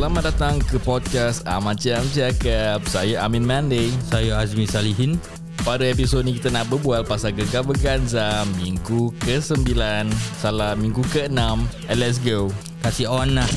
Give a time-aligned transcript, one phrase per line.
[0.00, 2.80] Selamat datang ke podcast Ahmad Jam Cakap.
[2.88, 3.92] Saya Amin Mandi.
[4.08, 5.20] Saya Azmi Salihin.
[5.60, 9.76] Pada episod ni kita nak berbual pasal Gegar Berganza Minggu ke-9
[10.40, 11.36] Salah, minggu ke-6
[11.92, 12.48] eh, Let's go.
[12.80, 13.48] Kasih on lah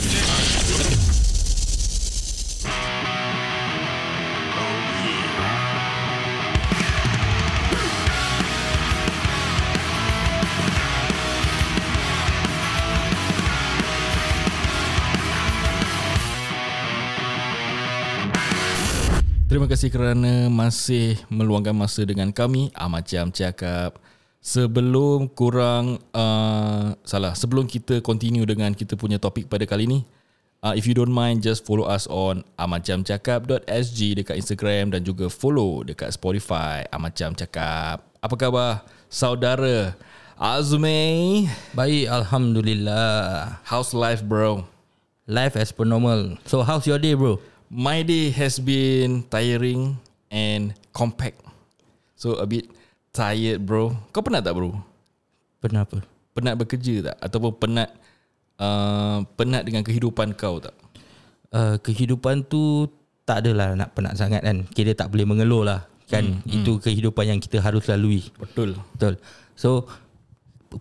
[19.63, 22.67] Terima kasih kerana masih meluangkan masa dengan kami.
[22.75, 23.95] Ahmad Jam Cakap
[24.43, 29.99] Sebelum kurang uh, Salah Sebelum kita continue dengan kita punya topik pada kali ni
[30.67, 35.87] uh, If you don't mind Just follow us on ahmadjamcakap.sg Dekat Instagram Dan juga follow
[35.87, 36.83] dekat Spotify.
[36.91, 39.95] Ahmad Jam Cakap Apa khabar saudara
[40.35, 43.63] Azmi Baik Alhamdulillah.
[43.63, 44.67] How's life bro?
[45.23, 46.35] Life as per normal.
[46.43, 47.39] So how's your day bro?
[47.73, 49.97] My day has been tiring
[50.29, 51.41] and compact.
[52.13, 52.69] So a bit
[53.09, 53.97] tired bro.
[54.13, 54.77] Kau penat tak bro?
[55.57, 56.05] Penat apa?
[56.37, 57.17] Penat bekerja tak?
[57.17, 57.89] Ataupun penat
[58.61, 60.77] uh, penat dengan kehidupan kau tak?
[61.49, 62.85] Uh, kehidupan tu
[63.25, 66.81] tak adalah nak penat sangat kan Kita tak boleh mengeluh lah kan hmm, Itu hmm.
[66.81, 68.77] kehidupan yang kita harus lalui Betul.
[68.93, 69.17] Betul
[69.57, 69.87] So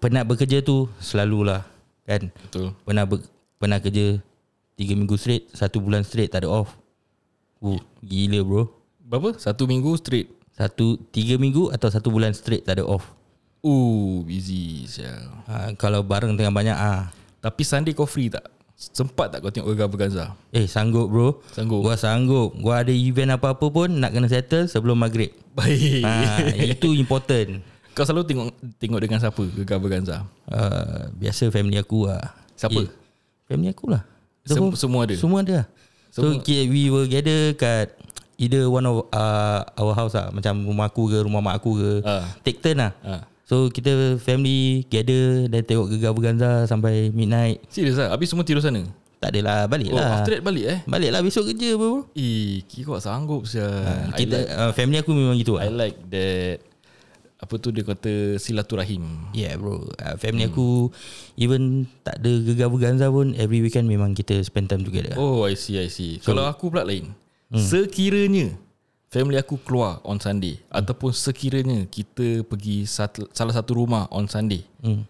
[0.01, 1.63] Penat bekerja tu Selalulah
[2.09, 2.73] Kan Betul.
[2.83, 3.23] Pernah ber,
[3.61, 4.19] pernah kerja
[4.75, 6.82] Tiga minggu straight Satu bulan straight tak ada off
[7.63, 8.63] Oh, gila bro
[9.01, 9.37] Berapa?
[9.37, 10.27] Satu minggu straight.
[10.51, 13.07] Satu Tiga minggu Atau satu bulan straight tak ada off
[13.63, 15.31] Ooh, busy sial.
[15.47, 17.15] ha, Kalau barang tengah banyak ah.
[17.39, 18.43] Tapi Sunday kau free tak?
[18.75, 20.35] Sempat tak kau tengok Gegar Berganza?
[20.51, 21.81] Eh sanggup bro Sanggup?
[21.81, 26.03] Gua sanggup Gua ada event apa-apa pun Nak kena settle sebelum maghrib Baik.
[26.03, 27.63] ha, Itu important
[27.95, 30.27] Kau selalu tengok tengok dengan siapa Gegar Berganza?
[30.49, 32.83] uh, Biasa family aku lah Siapa?
[32.83, 32.91] Eh,
[33.47, 34.03] family aku lah
[34.43, 35.15] Sem- semua ada?
[35.15, 35.71] Semua ada
[36.13, 37.97] So kita, we will gather kat
[38.37, 41.91] Either one of uh, our house lah Macam rumah aku ke Rumah mak aku ke
[42.03, 42.29] Ah.
[42.41, 43.25] Take turn lah Ah.
[43.43, 48.13] So kita family gather Dan tengok gegar berganza Sampai midnight Serius lah?
[48.13, 48.85] Habis semua tidur sana?
[49.19, 50.79] Tak adalah balik Oh, lah after that balik eh?
[50.85, 53.71] Balik lah besok kerja bro Eh, kira kau sanggup sial.
[54.11, 55.87] I kita like, uh, family aku memang gitu I lah.
[55.87, 56.59] like that
[57.43, 59.03] apa tu dia kata silaturahim.
[59.35, 60.55] Yeah bro uh, Family hmm.
[60.55, 60.95] aku
[61.35, 65.59] Even tak ada gegar berganza pun Every weekend memang kita spend time together Oh, I
[65.59, 66.23] see, I see.
[66.23, 67.11] So, Kalau aku pula lain.
[67.51, 67.59] Hmm.
[67.59, 68.55] Sekiranya
[69.13, 70.73] family aku keluar on Sunday hmm.
[70.73, 74.65] ataupun sekiranya kita pergi satu, salah satu rumah on Sunday.
[74.81, 75.05] hmm.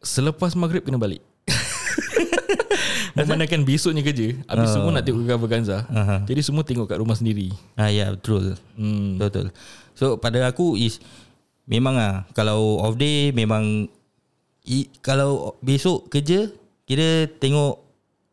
[0.00, 1.20] Selepas maghrib kena balik.
[3.14, 4.80] Memandangkan besoknya kerja Habis oh.
[4.80, 6.26] semua nak tengok gegar berganza Aha.
[6.26, 9.22] Jadi semua tengok kat rumah sendiri Ah ya yeah, betul hmm.
[9.22, 9.54] Betul
[9.94, 10.98] So pada aku is
[11.64, 13.88] Memang ah Kalau off day Memang
[14.68, 16.48] i, Kalau besok kerja
[16.84, 17.80] Kira tengok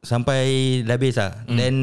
[0.02, 1.46] Sampai dah habis lah.
[1.48, 1.58] Mm.
[1.58, 1.76] Then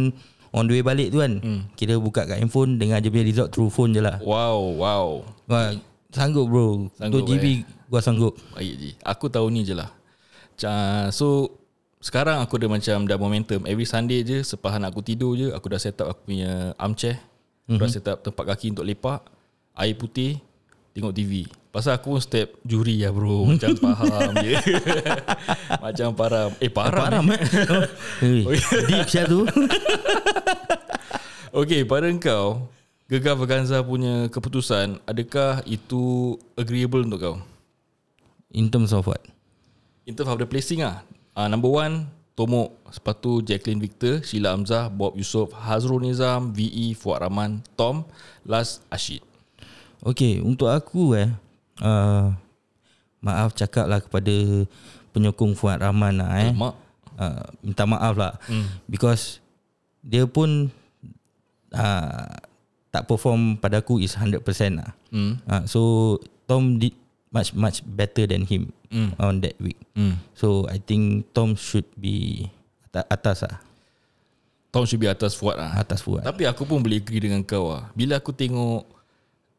[0.49, 1.61] On the way balik tu kan mm.
[1.77, 4.21] Kita buka kat handphone Dengar je punya result Through phone je lah.
[4.21, 5.07] Wow, wow.
[5.49, 5.73] Wah,
[6.13, 6.89] Sanggup bro.
[6.97, 8.37] Sanggup, Untuk GB Gua sanggup.
[8.53, 9.89] Baik je Aku tahu ni je lah.
[11.15, 11.57] So
[12.03, 13.65] Sekarang aku ada macam Dah momentum.
[13.65, 17.17] Every Sunday je Sepas anak aku tidur je Aku dah set up aku punya armchair.
[17.69, 17.85] Aku mm-hmm.
[17.85, 19.21] dah set up tempat kaki untuk lepak.
[19.79, 20.41] Air putih
[20.99, 23.47] Tengok TV Pasal aku pun step juri lah bro.
[23.47, 24.57] Macam faham je.
[25.85, 27.41] Macam param Eh param, Param eh?
[28.19, 28.43] Hey,
[28.91, 29.47] Deep siap tu.
[31.63, 32.67] Okay pada kau
[33.07, 37.37] Gegar Vaganza punya keputusan Adakah itu Agreeable untuk kau?
[38.51, 39.23] In terms of what?
[40.03, 41.07] In terms of the placing lah.
[41.39, 46.97] Uh, Number one Tomok Lepas tu Jacqueline Victor Sheila Hamzah Bob Yusof Hazrul Nizam VE
[46.99, 48.03] Fuad Rahman Tom
[48.43, 49.28] Last Ashid
[50.09, 51.29] Okay Untuk aku eh
[51.85, 52.33] uh,
[53.21, 54.33] Maaf cakap lah kepada
[55.13, 56.53] Penyokong Fuad Rahman lah eh.
[56.55, 56.75] Mak.
[57.19, 58.33] Uh, Minta maaf lah.
[58.47, 58.67] Mm.
[58.87, 59.43] Because
[60.01, 60.71] Dia pun
[61.75, 62.31] uh,
[62.89, 64.41] Tak perform pada aku Is 100%
[64.79, 64.91] lah.
[65.13, 65.37] Hmm.
[65.45, 65.81] uh, So
[66.49, 66.95] Tom did
[67.29, 69.13] Much much better than him Mm.
[69.21, 69.77] On that week.
[69.93, 70.17] Hmm.
[70.33, 72.49] So I think Tom should be
[72.89, 73.57] Atas, atas lah.
[74.73, 75.77] Tom should be atas Fuad lah.
[75.77, 76.25] Atas Fuad.
[76.25, 77.93] Tapi aku pun boleh agree dengan kau lah.
[77.93, 78.89] Bila aku tengok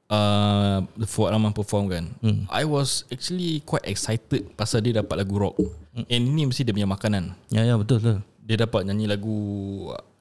[0.09, 2.49] uh, Fuad Rahman perform kan hmm.
[2.49, 6.05] I was actually quite excited Pasal dia dapat lagu rock hmm.
[6.09, 9.37] And ini mesti dia punya makanan Ya ya betul betul Dia dapat nyanyi lagu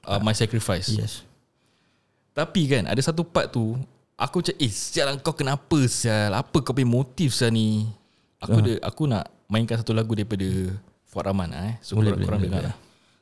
[0.05, 1.25] uh, My Sacrifice Yes
[2.37, 3.75] Tapi kan ada satu part tu
[4.19, 7.89] Aku macam eh sial kau kenapa sial Apa kau punya motif sial ni
[8.39, 8.63] Aku uh.
[8.63, 10.47] ada, aku nak mainkan satu lagu daripada
[11.09, 12.75] Fuad Rahman eh So Boleh, korang, boleh, korang boleh, dengar boleh.
[12.75, 12.75] lah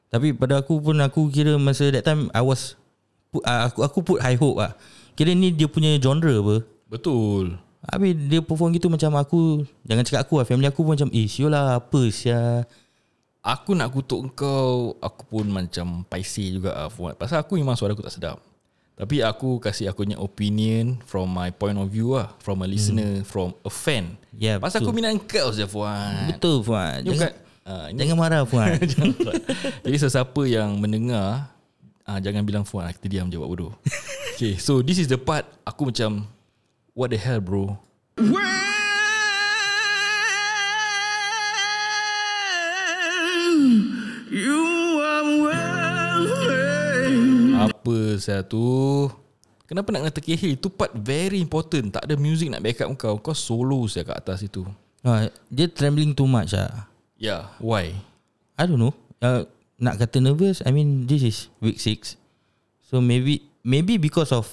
[0.07, 2.79] Tapi pada aku pun aku kira masa that time I was
[3.31, 4.73] put, uh, aku aku put high hope lah.
[5.17, 6.55] Kira ni dia punya genre apa.
[6.87, 11.09] Betul Habis dia perform gitu macam aku jangan cakap aku lah family aku pun macam
[11.11, 12.63] eh siul lah apa sia.
[13.47, 17.95] Aku nak kutuk kau Aku pun macam Paisi juga lah Fuad Pasal aku memang suara
[17.95, 18.43] aku tak sedap
[18.99, 23.23] Tapi aku kasih aku punya opinion From my point of view lah From a listener
[23.23, 23.27] hmm.
[23.29, 24.91] From a fan Ya, Pasal betul.
[24.91, 27.07] aku minat kau je Fuad Betul Fuad.
[27.07, 27.31] Jangan, bukan
[27.71, 28.83] uh, ini jangan marah Fuad.
[29.87, 31.55] Jadi sesiapa yang mendengar
[32.07, 33.75] uh, Jangan bilang Fuad Kita diam je buat bodoh.
[34.37, 36.25] Okay so this is the part Aku macam
[36.97, 37.77] What the hell bro?
[47.57, 49.05] Apa saya tu?
[49.69, 51.93] Kenapa nak kena terkehil Itu part very important.
[51.93, 53.15] Tak ada music nak backup kau.
[53.21, 54.65] Kau solo saya kat atas itu.
[55.05, 56.89] Ah, dia trembling too much ah.
[57.17, 57.93] Yeah Why?
[58.57, 58.97] I don't know.
[59.21, 59.45] Uh,
[59.77, 62.17] nak kata nervous, I mean this is week 6.
[62.87, 64.49] So maybe maybe because of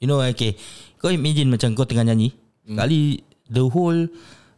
[0.00, 0.56] you know okay.
[1.02, 2.30] Kau imagine macam kau tengah nyanyi,
[2.64, 2.78] mm.
[2.78, 4.06] kali the whole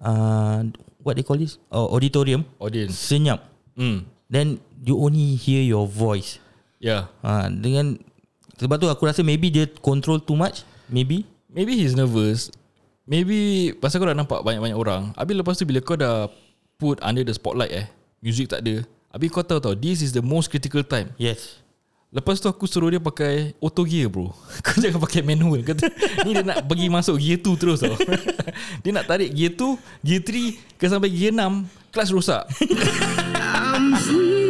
[0.04, 0.60] uh,
[1.00, 1.56] what they call this?
[1.72, 3.48] Oh, auditorium Audience senyap.
[3.74, 6.36] Hmm Then you only hear your voice.
[6.80, 7.96] Yeah Ha, dengan
[8.60, 11.26] sebab tu aku rasa maybe dia control too much, maybe.
[11.54, 12.50] Maybe he's nervous
[13.06, 16.26] Maybe Pasal kau dah nampak banyak-banyak orang Habis lepas tu bila kau dah
[16.82, 17.86] Put under the spotlight eh
[18.18, 18.82] Music tak ada
[19.14, 21.14] Habis kau tahu tau This is the most critical time.
[21.14, 21.62] Yes.
[22.10, 24.30] Lepas tu aku suruh dia pakai Auto gear bro.
[24.66, 25.62] Kau jangan pakai manual.
[25.66, 25.86] Kata,
[26.26, 27.94] Ni dia nak pergi masuk gear 2 terus tau.
[28.86, 32.42] Dia nak tarik gear 2 Gear 3 Ke sampai gear 6 Kelas rosak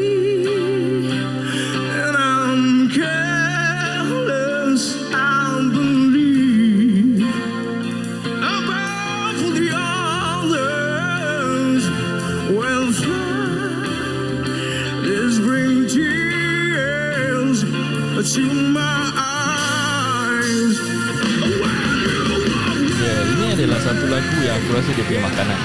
[24.54, 25.58] aku rasa dia punya makanan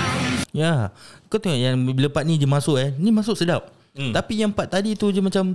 [0.50, 0.90] Ya.
[1.30, 2.90] Kau tengok yang bila part ni dia masuk eh.
[2.98, 3.70] Ni masuk sedap.
[3.94, 4.14] Hmm.
[4.14, 5.54] Tapi yang part tadi tu je macam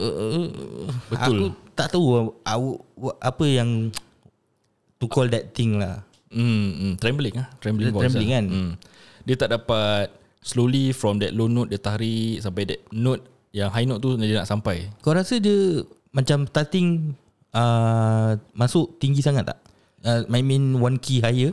[0.00, 0.48] uh,
[1.12, 1.20] Betul.
[1.20, 1.44] Aku
[1.76, 2.70] tak tahu aku,
[3.20, 3.92] apa yang
[4.96, 6.00] to call that thing lah.
[6.34, 8.08] Hmm, hmm trembling ah, trembling voice.
[8.08, 8.34] trembling ah.
[8.34, 8.44] kan?
[8.48, 8.70] Hmm.
[9.28, 10.10] Dia tak dapat
[10.44, 13.22] slowly from that low note dia tarik sampai that note
[13.54, 14.88] yang high note tu dia nak sampai.
[15.04, 17.14] Kau rasa dia macam starting
[17.52, 19.58] uh, masuk tinggi sangat tak?
[20.04, 21.52] Uh, I mean one key higher.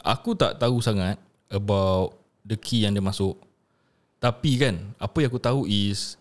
[0.00, 3.36] Aku tak tahu sangat about the key yang dia masuk.
[4.20, 6.20] Tapi kan, apa yang aku tahu is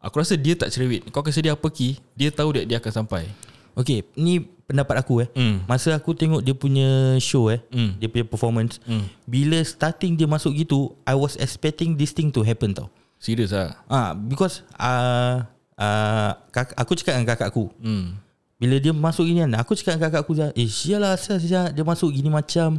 [0.00, 1.04] aku rasa dia tak cerewet.
[1.08, 3.28] Kau kasi dia apa key, dia tahu that dia akan sampai.
[3.72, 5.28] Okay, ni pendapat aku eh.
[5.32, 5.64] Hmm.
[5.64, 7.96] Masa aku tengok dia punya show eh, Hmm.
[7.96, 9.08] dia punya performance, Hmm.
[9.24, 12.92] bila starting dia masuk gitu, I was expecting this thing to happen tau.
[13.20, 13.76] Serius ah.
[13.88, 15.44] Ah, because uh,
[15.76, 17.68] uh, kak, aku cakap dengan kakak aku.
[17.80, 18.16] Hmm.
[18.60, 21.80] Bila dia masuk gini kan, aku cakap dengan kakak aku eh sialah asal sial dia
[21.80, 22.76] masuk gini macam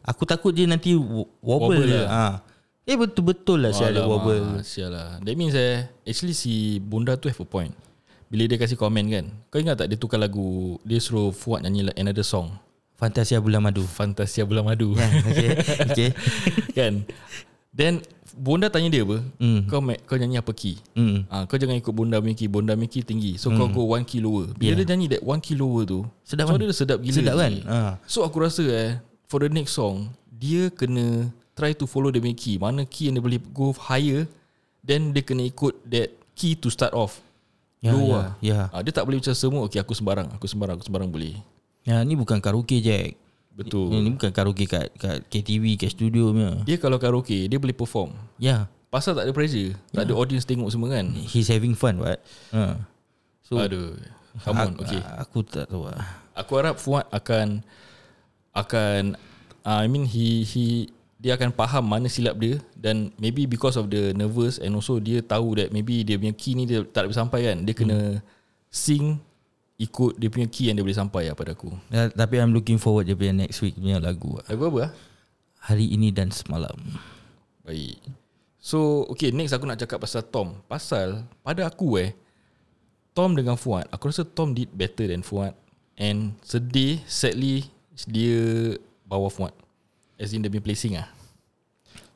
[0.00, 2.00] aku takut dia nanti wo- wobble, Wobble je.
[2.00, 2.08] lah.
[2.08, 2.34] Ah.
[2.88, 4.64] Eh betul-betul lah sial dia wobble.
[4.64, 7.76] Sial lah That means eh Actually si Bunda tu have a point
[8.32, 11.84] Bila dia kasih komen kan Kau ingat tak dia tukar lagu Dia suruh Fuad nyanyi
[11.84, 12.48] like another song
[12.96, 13.84] Fantasia bulan madu.
[13.84, 15.48] Fantasia Bulan Madu Ya, okay.
[15.84, 16.10] okay.
[16.80, 17.04] Kan
[17.70, 18.00] Then
[18.38, 19.66] Bunda tanya dia apa Hmm.
[19.66, 21.26] Kau kau nyanyi apa key Hmm.
[21.26, 24.06] Ah, kau jangan ikut Bunda punya key Bunda punya key tinggi So kau go one
[24.06, 24.78] key lower Bila Yeah.
[24.80, 26.62] dia nyanyi that one key lower tu Sedap So kan?
[26.62, 27.52] dia sedap gila Sedap kan?
[27.66, 27.92] Ah.
[28.06, 32.54] So aku rasa eh For the next song Dia kena Try to follow the key
[32.56, 34.30] Mana key yang dia boleh go higher
[34.80, 37.18] Then dia kena ikut that key to start off
[37.78, 38.28] Ya, Low ya, lah.
[38.38, 38.60] ya.
[38.70, 41.34] Ah, Dia tak boleh macam semua Okay aku sembarang Aku sembarang Aku sembarang boleh
[41.82, 43.16] Ya, ni bukan karaoke Jack.
[43.58, 46.62] Betul Ni, ni bukan karaoke kat, kat KTV, kat studio punya.
[46.62, 50.70] Dia kalau karaoke Dia boleh perform Ya, Pasal tak ada pressure Tak ada audience tengok
[50.70, 52.22] semua kan he's having fun, what?
[52.54, 52.78] Ha.
[53.42, 53.98] So, Aduh
[54.46, 56.06] Come on aku, okay Aku tak tahu lah.
[56.38, 57.66] Aku harap Fuad akan
[58.54, 59.14] akan
[59.62, 63.90] uh, I mean he he dia akan faham mana silap dia dan maybe because of
[63.90, 67.18] the nervous and also dia tahu that maybe dia punya key ni dia tak boleh
[67.18, 68.22] sampai kan dia kena hmm.
[68.70, 69.18] sing
[69.78, 71.70] ikut dia punya key yang dia boleh sampai lah pada aku.
[71.94, 74.34] Ya, tapi I'm looking forward dia punya next week punya lagu.
[74.34, 74.44] lah.
[74.50, 74.92] lagu apa lah
[75.70, 76.74] Hari ini dan semalam.
[77.62, 78.02] baik.
[78.58, 80.58] So okay next aku nak cakap pasal Tom.
[80.66, 82.10] Pasal pada aku eh
[83.14, 85.54] Tom dengan Fuad aku rasa Tom did better than Fuad.
[85.94, 87.70] And sedih sadly
[88.10, 88.74] dia
[89.06, 89.54] bawa Fuad.
[90.18, 91.06] As in dia punya placing lah.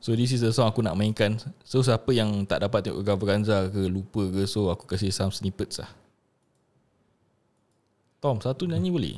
[0.03, 1.39] So this is the song aku nak mainkan.
[1.63, 5.79] So siapa yang tak dapat tengok Gavaganza ke lupa ke So aku kasih some snippets
[5.79, 6.02] lah
[8.23, 9.17] Tom satu nyanyi boleh?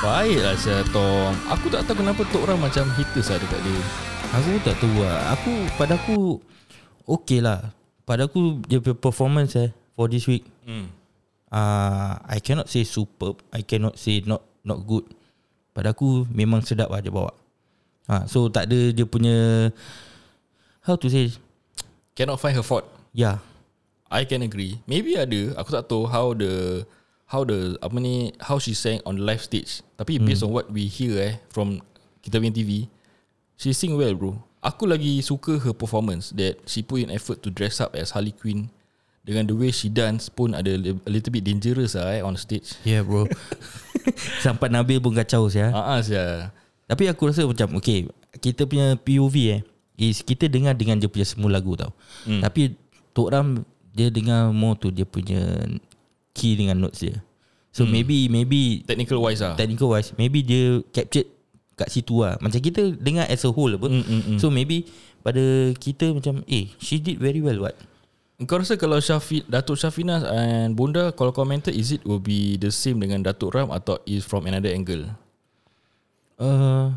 [0.00, 1.36] Baik lah saya Tom.
[1.52, 3.80] Aku tak tahu kenapa Tok orang macam haters lah dekat dia.
[4.32, 5.36] Aku tak tahu lah.
[5.36, 6.40] Aku Pada aku
[7.04, 7.79] Okay lah
[8.10, 10.90] Pada aku Dia performance eh For this week hmm.
[11.54, 15.06] uh, I cannot say superb I cannot say not not good.
[15.70, 17.30] Pada aku Memang sedap lah dia bawa.
[18.10, 19.70] Ha, So tak ada dia punya
[20.82, 21.30] How to say?
[22.18, 22.90] Cannot find her fault.
[23.14, 23.38] Yeah
[24.10, 24.82] I can agree.
[24.90, 26.82] Maybe ada Aku tak tahu how the
[27.30, 29.86] How the Apa ni How she sang on the live stage.
[29.94, 31.78] Tapi based on what we hear eh From
[32.26, 32.90] Kita punya TV
[33.54, 37.48] She sing well bro Aku lagi suka her performance That she put in effort to
[37.48, 38.68] dress up as Harley Quinn
[39.24, 42.76] Dengan the way she dance pun ada a little bit dangerous lah eh on stage
[42.84, 43.24] Yeah bro
[44.44, 45.72] Sampai Nabil pun kacau saya.
[45.72, 46.52] Ah, ah sia.
[46.88, 48.08] Tapi aku rasa macam Okay
[48.40, 49.60] Kita punya POV eh
[49.96, 51.92] Is kita dengar dengan dia punya semua lagu tau
[52.28, 52.40] hmm.
[52.44, 52.76] Tapi
[53.16, 53.64] Tok Ram
[53.96, 55.40] Dia dengar more tu Dia punya
[56.36, 57.16] Key dengan notes dia
[57.72, 57.92] So hmm.
[57.92, 59.56] maybe Maybe Technical wise lah.
[59.56, 61.39] Technical wise Maybe dia captured
[61.80, 64.38] Kat situ lah Macam kita dengar as a whole apa Mm, mm, mm.
[64.38, 64.84] So maybe
[65.24, 65.40] Pada
[65.80, 67.72] kita macam Eh she did very well what
[68.40, 72.68] Kau rasa kalau Syafi, Datuk Syafina and Bunda kalau commented is it will be the
[72.68, 75.12] same dengan Datuk Ram atau is from another angle?
[76.40, 76.88] uh,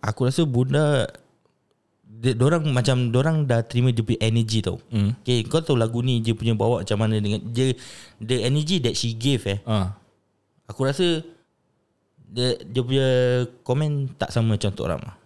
[0.00, 1.08] Aku rasa bunda
[2.04, 5.16] dia, Dorang macam Dorang dah terima dia punya energy tau Hmm.
[5.24, 7.72] Okay kau tahu lagu ni Dia punya bawa macam mana dengan dia,
[8.20, 9.96] The energy that she gave eh Ah.
[10.68, 11.24] Aku rasa
[12.34, 13.08] dia, dia punya
[13.62, 15.16] komen tak sama macam Tok Ram lah.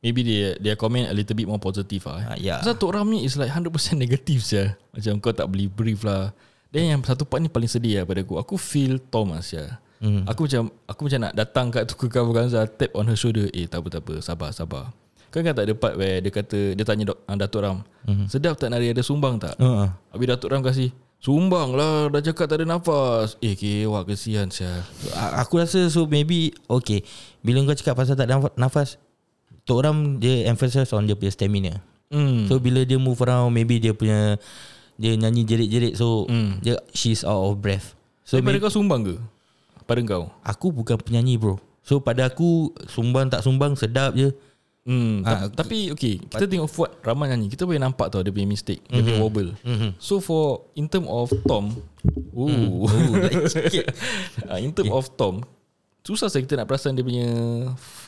[0.00, 2.16] Maybe dia dia comment a little bit more positive lah.
[2.22, 2.24] Eh.
[2.24, 2.56] Ah, ya.
[2.64, 3.68] Pasal Tok Ram ni is like 100%
[4.00, 4.72] negatif saja.
[4.96, 6.32] Macam kau tak beli brief lah.
[6.72, 8.40] Dan yang satu part ni paling sedih lah pada aku.
[8.40, 9.76] Aku feel Tom lah sia.
[9.98, 10.24] Hmm.
[10.30, 13.50] Aku macam aku macam nak datang kat tu ke cover Ganza tap on her shoulder.
[13.52, 14.84] Eh tak apa tak apa sabar sabar.
[15.28, 17.84] Kan kan tak ada part where dia kata dia tanya ah, Datuk Ram.
[18.06, 18.24] Hmm.
[18.30, 19.58] Sedap tak nari ada sumbang tak?
[19.60, 24.48] Uh, Habis Datuk Ram kasih Sumbang lah Dah cakap tak ada nafas Eh kewak kesian
[24.48, 27.02] sia A- Aku rasa so maybe Okay
[27.40, 29.02] Bila kau cakap pasal tak ada naf- nafas
[29.62, 31.72] Tok Ram dia emphasize on dia punya stamina
[32.08, 32.46] hmm.
[32.46, 34.38] So bila dia move around Maybe dia punya
[34.94, 36.58] Dia nyanyi jerit-jerit So Hmm.
[36.58, 39.14] dia, She's out of breath So So pada kau sumbang ke?
[39.84, 40.30] Pada kau?
[40.40, 44.30] Aku bukan penyanyi bro So pada aku Sumbang tak sumbang Sedap je
[44.88, 48.48] Hmm, ta- tapi okay, kita tengok Fuad Rahman nyanyi, kita boleh nampak tau dia punya
[48.48, 49.52] mistake, dia punya wobble.
[49.60, 50.00] Mhm.
[50.00, 51.76] So for in term of Tom,
[52.32, 53.92] ooh, Oh, lain sikit.
[54.48, 55.44] Ah, in term of Tom,
[56.00, 57.28] susah saya kita nak perasan dia punya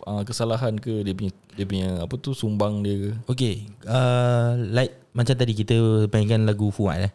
[0.03, 3.11] uh, kesalahan ke dia punya dia punya apa tu sumbang dia ke.
[3.29, 7.13] Okay uh, Like Macam tadi kita Mainkan lagu Fuad eh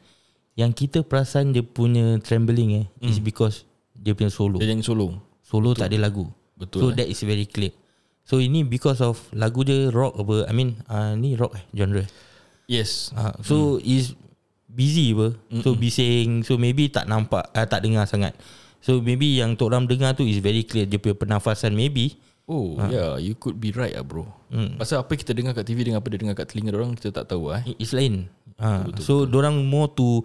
[0.53, 3.07] Yang kita perasan Dia punya trembling eh Hmm.
[3.07, 3.63] Is because
[3.95, 5.15] Dia punya solo Dia nyanyi solo.
[5.41, 6.95] Solo tak ada lagu Betul, So eh.
[6.99, 7.73] that is very clear
[8.25, 12.03] So ini because of Lagu dia rock apa I mean uh, Ni rock eh genre
[12.65, 13.13] Yes.
[13.13, 14.17] uh, So is
[14.65, 18.33] Busy apa So bising So maybe tak nampak uh, Tak dengar sangat
[18.81, 22.77] So maybe yang Tok Ram dengar tu Is very clear Dia punya pernafasan maybe Oh,
[22.93, 24.29] yeah, you could be right ah bro.
[24.53, 24.77] Hmm.
[24.77, 27.33] Pasal apa kita dengar kat TV dengan apa dia dengar kat telinga orang kita tak
[27.33, 27.65] tahu ah.
[27.65, 27.73] Eh.
[27.81, 28.29] It's lain
[28.61, 28.85] ha.
[29.01, 30.21] So orang more to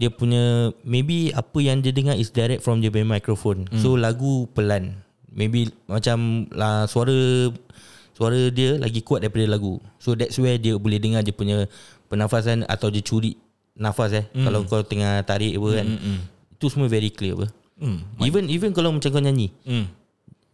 [0.00, 3.84] Dia punya Maybe apa yang dia dengar Is direct from dia punya microphone hmm.
[3.84, 5.04] So lagu pelan
[5.38, 7.14] Maybe macam lah, Suara
[8.10, 11.70] Suara dia lagi kuat daripada lagu So that's where dia boleh dengar Dia punya
[12.10, 13.38] Pernafasan Atau dia curi
[13.78, 14.42] Nafas eh hmm.
[14.42, 16.18] Kalau kau tengah tarik apa kan mm.
[16.58, 17.46] Itu semua very clear apa
[17.78, 18.02] Hmm.
[18.18, 19.86] Even even kalau macam kau nyanyi Hmm.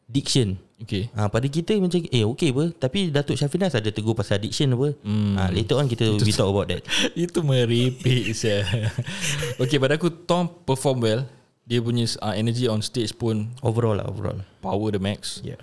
[0.04, 1.08] Diction Okay.
[1.16, 4.92] Ha, pada kita macam Eh okay apa Tapi Datuk Syafinas ada tegur pasal diction apa
[5.00, 5.32] Hmm.
[5.40, 6.84] ha, Later on kita We talk about that
[7.16, 8.68] Itu meripik saya.
[9.62, 11.22] okay, pada aku Tom perform well.
[11.64, 15.40] Dia punya uh, energy on stage pun Overall lah overall power the max.
[15.40, 15.60] Yeah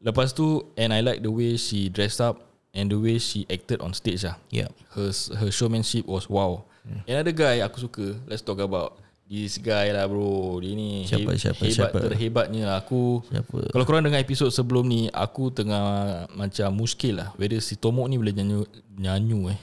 [0.00, 2.40] Lepas tu and I like the way she dressed up
[2.72, 4.40] and the way she acted on stage lah.
[4.48, 6.64] Yeah Her her showmanship was wow.
[6.82, 7.04] Hmm.
[7.06, 8.18] Another guy aku suka.
[8.26, 10.58] Let's talk about this guy lah bro.
[10.58, 11.96] Dia ni Siapa, siapa, hebat siapa?
[12.02, 12.76] terhebatnya lah.
[12.82, 13.70] Aku Siapa?
[13.70, 18.18] kalau korang dengar episod sebelum ni aku tengah macam muskil lah whether si Tomok ni
[18.18, 18.66] boleh nyanyi
[18.98, 19.58] nyanyi eh.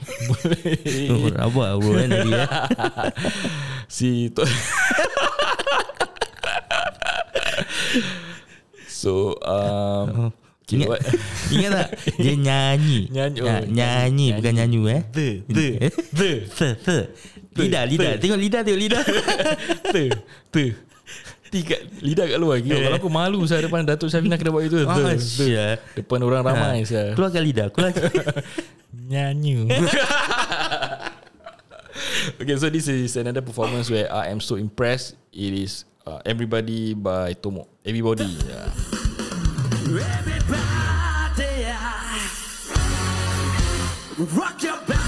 [1.36, 2.48] Rabak lah bro kan tadi eh.
[4.00, 4.42] si to-
[9.00, 10.28] So um
[10.68, 11.00] okay, Ingat, what?
[11.56, 11.88] ingat tak?
[12.20, 13.00] Dia nyanyi.
[13.08, 14.78] Nyanyi, oh, Ha, Nyanyi Bukan nyanyi.
[14.86, 15.02] eh?
[15.10, 15.66] The The
[16.12, 16.30] The.
[16.52, 16.98] The The.
[17.56, 18.12] Lidah lidah.
[18.20, 19.02] Tengok lidah tengok lidah.
[19.90, 20.04] The
[20.52, 20.64] The.
[21.50, 22.62] Tiga lidah kat luar.
[22.62, 24.78] Kira kalau aku malu saya depan Datuk Syafina kena buat itu.
[24.78, 25.18] The, Ah, the.
[25.18, 25.74] syah.
[25.98, 27.16] Depan orang ramai saya.
[27.18, 28.06] Keluarkan lidah Keluarkan
[29.10, 29.66] Nyanyi.
[32.38, 35.18] okay, so this is another performance where I am so impressed.
[35.34, 38.66] It is uh, Everybody by Tomo Everybody yeah.
[39.86, 42.26] Everybody yeah.
[44.34, 44.98] Rock your body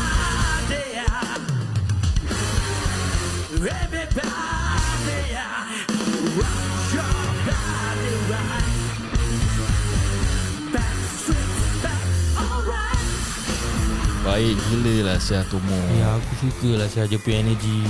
[14.23, 17.83] Baik gila lah Syah Tomo Ya aku suka lah Syah Dia punya energy.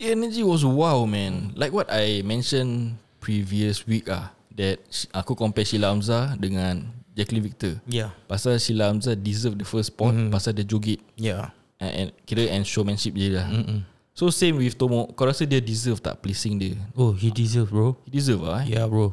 [0.00, 1.52] The energy was wow man.
[1.60, 4.80] Like what I mentioned Previous week ah That
[5.12, 7.76] Aku compare Sheila Hamzah Dengan Jacqueline Victor.
[7.84, 10.32] Ya Pasal Sheila Hamzah Deserve the first spot mm-hmm.
[10.32, 11.04] Pasal dia joget.
[11.20, 13.44] Ya and, and, Kira and showmanship je lah.
[13.44, 13.84] Mm-hmm.
[14.16, 15.04] So same with Tomo.
[15.12, 16.80] Kau rasa dia deserve tak Placing dia?
[16.96, 17.92] Oh he deserve bro.
[18.08, 18.80] He deserve lah eh?
[18.80, 19.12] Ya bro.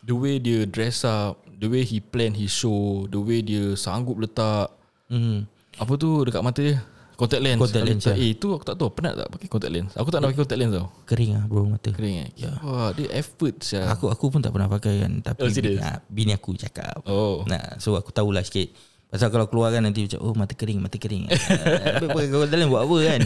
[0.00, 4.16] The way dia dress up The way he plan his show The way dia sanggup
[4.16, 4.72] letak.
[5.12, 5.44] Hmm.
[5.76, 6.80] Apa tu dekat mata dia
[7.12, 8.14] Contact lens Contact lens, ya.
[8.14, 10.58] Eh itu aku tak tahu Penat tak pakai contact lens Aku tak nak pakai contact
[10.58, 12.28] lens tau Kering lah bro mata Kering eh
[12.60, 13.84] Wah dia effort sia.
[13.88, 17.44] Aku aku pun tak pernah pakai kan Tapi Oh, bini, ah, bini aku cakap Oh
[17.44, 18.72] Nah, so aku tahulah sikit.
[19.06, 21.28] Pasal kalau keluar kan nanti macam oh mata kering, mata kering.
[21.28, 23.20] Habis pakai kau dalam buat apa kan?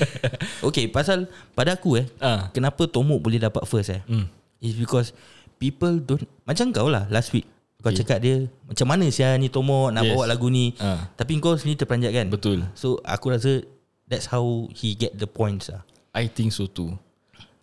[0.66, 2.50] okay, pasal pada aku eh, Ah.
[2.50, 4.02] kenapa Tomok boleh dapat first eh?
[4.04, 4.26] Hmm.
[4.58, 5.14] Is because
[5.58, 7.46] people don't macam kau lah last week.
[7.82, 10.14] Kau cakap dia macam mana sih ni Tomok nak Yes.
[10.14, 10.70] bawa lagu ni.
[10.78, 11.10] Ah.
[11.12, 12.26] Tapi kau sendiri terperanjat kan?
[12.30, 13.66] Betul So aku rasa
[14.06, 15.82] that's how he get the points lah.
[16.14, 16.94] I think so too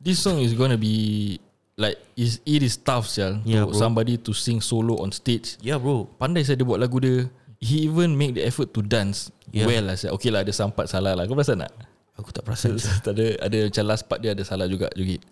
[0.01, 1.38] This song is gonna be
[1.75, 3.77] Like is It is tough sial Yeah, To bro.
[3.77, 6.09] somebody to sing solo on stage Yeah bro.
[6.17, 9.65] Pandai saya dia buat lagu dia He even make the effort to dance Yeah.
[9.65, 11.71] Well lah sial Okay lah ada sampat salah lah Kau perasan tak?
[12.19, 12.75] Aku tak perasan.
[13.05, 15.23] tak ada ada macam last part dia ada salah juga joget.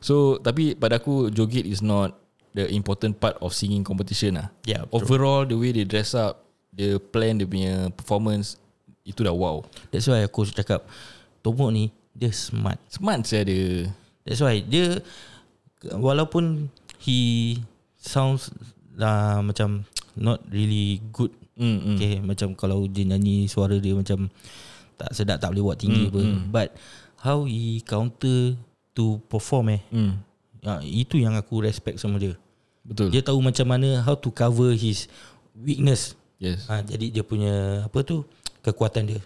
[0.00, 2.16] So tapi pada aku joget is not
[2.54, 4.48] the important part of singing competition lah.
[4.66, 5.06] Yeah, betul.
[5.06, 6.42] Overall the way they dress up,
[6.74, 8.58] the plan dia punya performance
[9.06, 9.62] itu dah wow.
[9.90, 10.84] That's why aku cakap
[11.40, 12.76] Tomok ni dia smart.
[12.92, 13.88] Smart saya dia.
[14.28, 15.00] That's why dia
[15.88, 16.68] walaupun
[17.00, 17.56] he
[17.96, 18.52] sounds
[19.00, 19.88] uh, macam
[20.18, 21.32] not really good.
[21.56, 21.96] Mm, mm.
[21.96, 24.28] Okay, macam kalau dia nyanyi suara dia macam
[25.00, 26.22] tak sedap tak boleh buat tinggi Mm, apa.
[26.52, 26.68] But
[27.24, 28.56] how he counter
[28.96, 29.82] to perform eh.
[29.92, 30.20] Mm.
[30.60, 32.36] Uh, itu yang aku respect sama dia.
[32.84, 33.12] Betul.
[33.12, 35.08] Dia tahu macam mana how to cover his
[35.56, 36.16] weakness.
[36.40, 36.64] Yes.
[36.68, 38.24] Ha, jadi dia punya apa tu
[38.64, 39.20] kekuatan dia.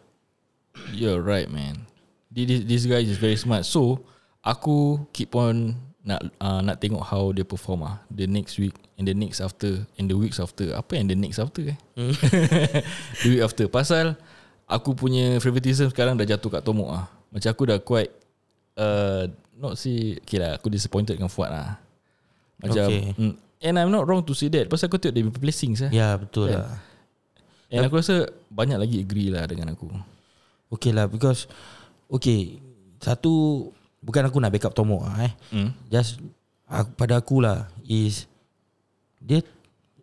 [0.90, 1.86] You're right man.
[2.34, 3.62] This, this- guy is very smart.
[3.62, 4.02] So
[4.42, 8.02] aku keep on nak uh, nak tengok how dia perform ah.
[8.10, 10.74] The next week and the next after and the weeks after.
[10.74, 11.78] Apa yang the next after eh?
[13.22, 13.70] the week after.
[13.70, 14.18] Pasal
[14.66, 17.06] aku punya favoritism sekarang dah jatuh kat Tomok ah.
[17.30, 18.10] Macam aku dah quite
[18.78, 21.78] uh, not say okay lah aku disappointed dengan Fuad lah.
[22.58, 23.12] Macam Okay.
[23.14, 25.90] mm, and I'm not wrong to say that pasal aku tengok dia punya placings ah.
[25.90, 26.58] Ya betul Kan?
[26.62, 26.78] lah.
[27.70, 28.14] And aku rasa
[28.48, 29.90] banyak lagi agree lah dengan aku.
[30.70, 31.46] Okay lah because
[32.06, 32.58] Okay
[32.98, 33.66] Satu
[34.00, 35.70] Bukan aku nak backup Tomok lah eh Hmm.
[35.86, 36.18] Just
[36.66, 38.26] aku, Pada aku lah Is
[39.18, 39.38] Dia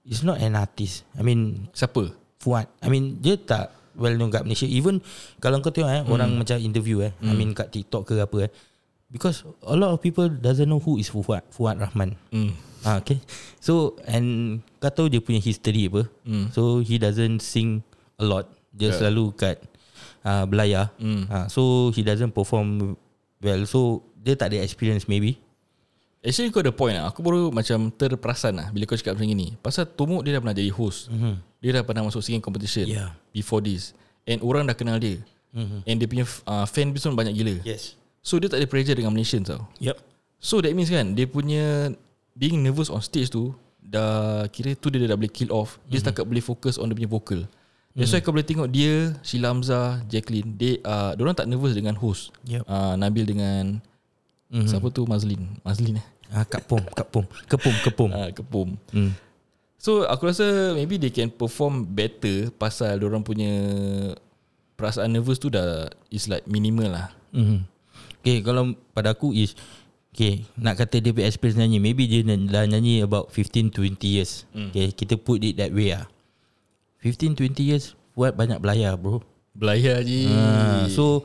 [0.02, 2.14] Is not an artist I mean Siapa?
[2.40, 5.04] Fuad I mean Dia tak Well known kat Malaysia Even
[5.38, 8.52] Kalau kau tengok eh Orang macam interview eh I mean kat TikTok ke apa eh
[9.12, 12.56] Because A lot of people Doesn't know who is Fuad Fuad Rahman Hmm.
[12.82, 13.22] Ah, okay.
[13.62, 16.10] So and kau tahu dia punya history apa?
[16.26, 16.50] Hmm.
[16.50, 17.86] So he doesn't sing
[18.18, 18.50] a lot.
[18.74, 18.98] Dia Yeah.
[18.98, 19.62] selalu kat
[20.26, 20.90] uh, belayar.
[20.98, 21.30] Hmm.
[21.30, 22.98] Ah, so he doesn't perform
[23.38, 23.62] well.
[23.70, 25.38] So dia tak ada experience maybe.
[26.22, 29.58] Actually kau ada point lah Aku baru macam terperasan lah Bila kau cakap macam ni
[29.58, 31.34] Pasal Tomok dia dah pernah jadi host mm-hmm.
[31.66, 33.18] Dia dah pernah masuk singing competition Yeah.
[33.34, 33.98] Before this
[34.30, 35.18] And orang dah kenal dia
[35.58, 35.82] mm-hmm.
[35.82, 37.98] And dia punya uh, fan base pun banyak gila Yes.
[38.22, 39.98] So dia tak ada pressure dengan Malaysians tau Yep.
[40.38, 41.90] So that means kan Dia punya
[42.34, 46.14] Being nervous on stage tu Dah Kira tu dia dah boleh kill off Dia mm-hmm.
[46.14, 47.42] setakat boleh fokus On dia punya vocal
[47.92, 51.94] That's why kau boleh tengok dia Sheila Hamzah Jacqueline They uh, Diorang tak nervous dengan
[51.94, 52.64] host Yep.
[52.64, 53.82] uh, Nabil dengan
[54.48, 54.66] mm-hmm.
[54.66, 57.28] Siapa tu Mazlin Mazlin eh Ah, Kak Pom, Kak Pom.
[57.44, 58.10] Kepom, kepom.
[58.10, 59.12] uh, Kepom Hmm.
[59.76, 63.50] So aku rasa Maybe they can perform better Pasal diorang punya
[64.74, 67.60] Perasaan nervous tu dah Is like minimal lah Mm-hmm.
[68.22, 69.58] Okay, kalau pada aku is
[70.12, 74.70] Okay, nak kata dia punya experience nyanyi Maybe dia dah nyanyi about 15-20 years mm.
[74.70, 76.06] Okay, kita put it that way lah
[77.02, 79.24] 15-20 years Buat banyak belayar bro
[79.56, 81.24] Belayar je ha, So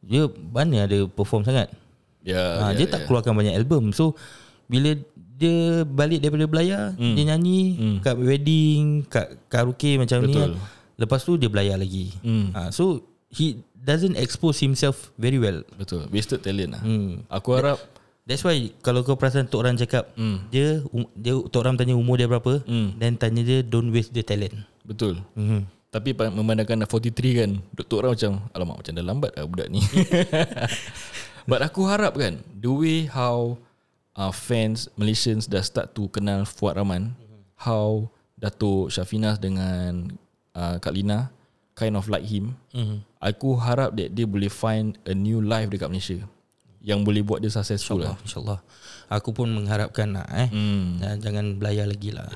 [0.00, 1.70] Dia mana ada perform sangat
[2.24, 2.92] Ya, ha, ya, Dia ya.
[2.96, 4.16] tak keluarkan banyak album So
[4.66, 4.96] Bila
[5.36, 7.14] dia balik daripada belayar mm.
[7.14, 7.96] Dia nyanyi mm.
[8.00, 10.40] Kat wedding Kat karaoke macam ni Betul.
[10.40, 10.52] kan.
[10.96, 12.46] Lepas tu dia belayar lagi Mm.
[12.56, 17.26] ha, So He doesn't expose himself very well Betul Wasted talent lah Hmm.
[17.28, 17.82] Aku harap
[18.22, 20.46] That's why kalau kau perasan Tok Ram cakap Hmm.
[20.46, 22.94] dia um, dia Tok Ram tanya umur dia berapa Hmm.
[22.94, 24.54] dan tanya dia don't waste the talent.
[24.82, 25.66] Betul Mhm.
[25.90, 29.84] Tapi memandangkan dah 43 kan Doktor orang macam Alamak macam dah lambat lah budak ni
[31.50, 33.60] But aku harap kan The way how
[34.14, 37.12] uh, Fans Malaysians dah start to kenal Fuad Rahman
[37.58, 40.10] How Datuk Syafinas dengan
[40.52, 41.28] uh, Kak Lina
[41.72, 43.00] Kind of like him Mhm.
[43.16, 46.20] Aku harap that dia boleh find A new life dekat Malaysia
[46.82, 48.26] Yang boleh buat dia successful InsyaAllah lah.
[48.26, 48.60] InsyaAllah
[49.08, 50.48] Aku pun mengharapkan lah eh.
[50.48, 50.96] Hmm.
[50.98, 52.26] Dan Jangan belayar lagi lah.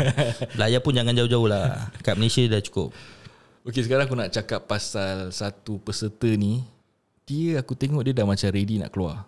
[0.54, 1.88] Belayar pun jangan jauh-jauh lah.
[2.00, 2.92] Kat Malaysia dah cukup.
[3.64, 6.60] Okay sekarang aku nak cakap pasal Satu peserta ni.
[7.24, 9.24] Dia aku tengok dia dah macam ready nak keluar.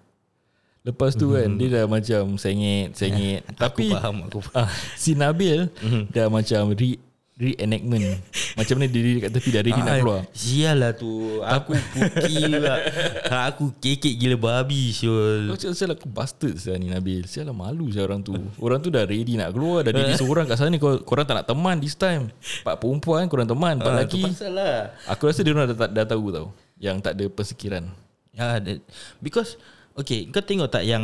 [0.78, 3.42] Lepas tu kan Dia dah macam sengit Sengit.
[3.58, 4.62] Tapi Aku faham Aku faham.
[4.62, 4.70] ah,
[5.02, 5.66] Si Nabil
[6.08, 6.96] Dah macam re,
[7.38, 8.18] Reenactment.
[8.58, 10.20] Macam mana dia diri kat tepi Dah ready nak keluar?
[10.32, 11.38] Sial lah tu.
[11.38, 12.74] Aku puki pula
[13.48, 17.22] Aku kekek gila babi Syul Aku cakap sial aku bastard sial ni Nabil.
[17.24, 18.34] Sial lah malu sial orang tu.
[18.58, 19.80] Orang tu dah ready nak keluar.
[19.80, 20.74] Dah diri seorang kat sana.
[20.76, 22.34] Kor- Korang tak nak teman this time.
[22.34, 23.78] Empat perempuan korang teman.
[23.78, 24.22] Empat Ah, lelaki.
[24.50, 24.76] lah.
[25.06, 26.46] Aku rasa dia orang dah, dah, dah tahu tau
[26.76, 27.84] Yang tak ada persekiran.
[28.30, 28.82] Ya, that,
[29.18, 29.54] because
[29.92, 31.02] okay, kau tengok tak yang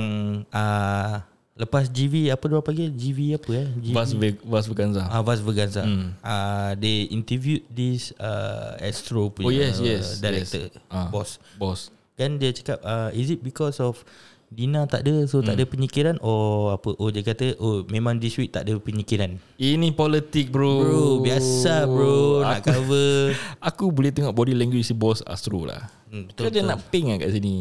[0.50, 1.22] uh,
[1.54, 3.66] lepas GV apa dia panggil GV apa eh?
[3.78, 5.82] GV, Vas, Ve- Vas Veganza Ah, Vas Verganza.
[5.82, 6.10] Hmm.
[6.18, 10.82] Uh, they interviewed this uh, Astro punya Oh, yes, yes, director, yes.
[10.88, 11.06] Ah.
[11.08, 11.38] boss.
[11.54, 14.02] Bos Kan dia cakap, uh, is it because of
[14.46, 18.34] Dina tak ada so tak ada penyikiran or apa oh dia kata oh memang this
[18.34, 23.14] week tak ada penyikiran Ini politik bro bro biasa bro nak aku, cover
[23.68, 26.70] aku boleh tengok body language si bos Astro lah Hmm, Betul, betul, dia betul.
[26.70, 27.54] nak ping lah kat sini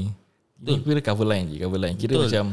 [0.59, 2.23] Ini kira cover line je Cover line Kira Betul.
[2.23, 2.45] macam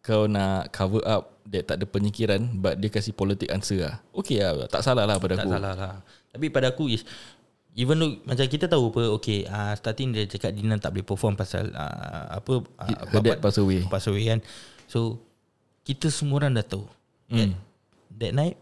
[0.00, 3.96] Kau nak cover up That tak ada penyikiran But dia kasih politik answer lah.
[4.12, 5.52] Okay lah Tak salah lah pada Tak aku.
[5.52, 5.94] salah lah.
[6.28, 7.02] Tapi pada aku is
[7.72, 11.34] Even though Macam kita tahu apa Okay uh, Starting dia cakap Dina tak boleh perform
[11.34, 13.82] Pasal uh, Apa uh, Her dad pass away.
[13.84, 14.40] Pass away kan.
[14.86, 15.20] So
[15.80, 16.84] Kita semua orang dah tahu
[17.28, 17.54] that, Hmm.
[18.12, 18.56] that night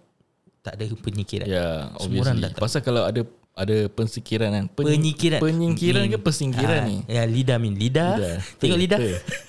[0.60, 1.46] Tak ada penyikiran.
[1.46, 2.62] Ya Semua orang dah tahu.
[2.62, 3.20] Pasal kalau ada
[3.54, 4.64] Ada pensikiran kan.
[4.66, 5.40] Pen- Penyikiran.
[5.40, 6.12] Penyingkiran Min.
[6.14, 6.96] ke persingkiran Ah, ni?
[7.06, 7.74] Ya lidah min.
[7.74, 8.36] Lidah, Lidah.
[8.56, 8.98] Tengok lidah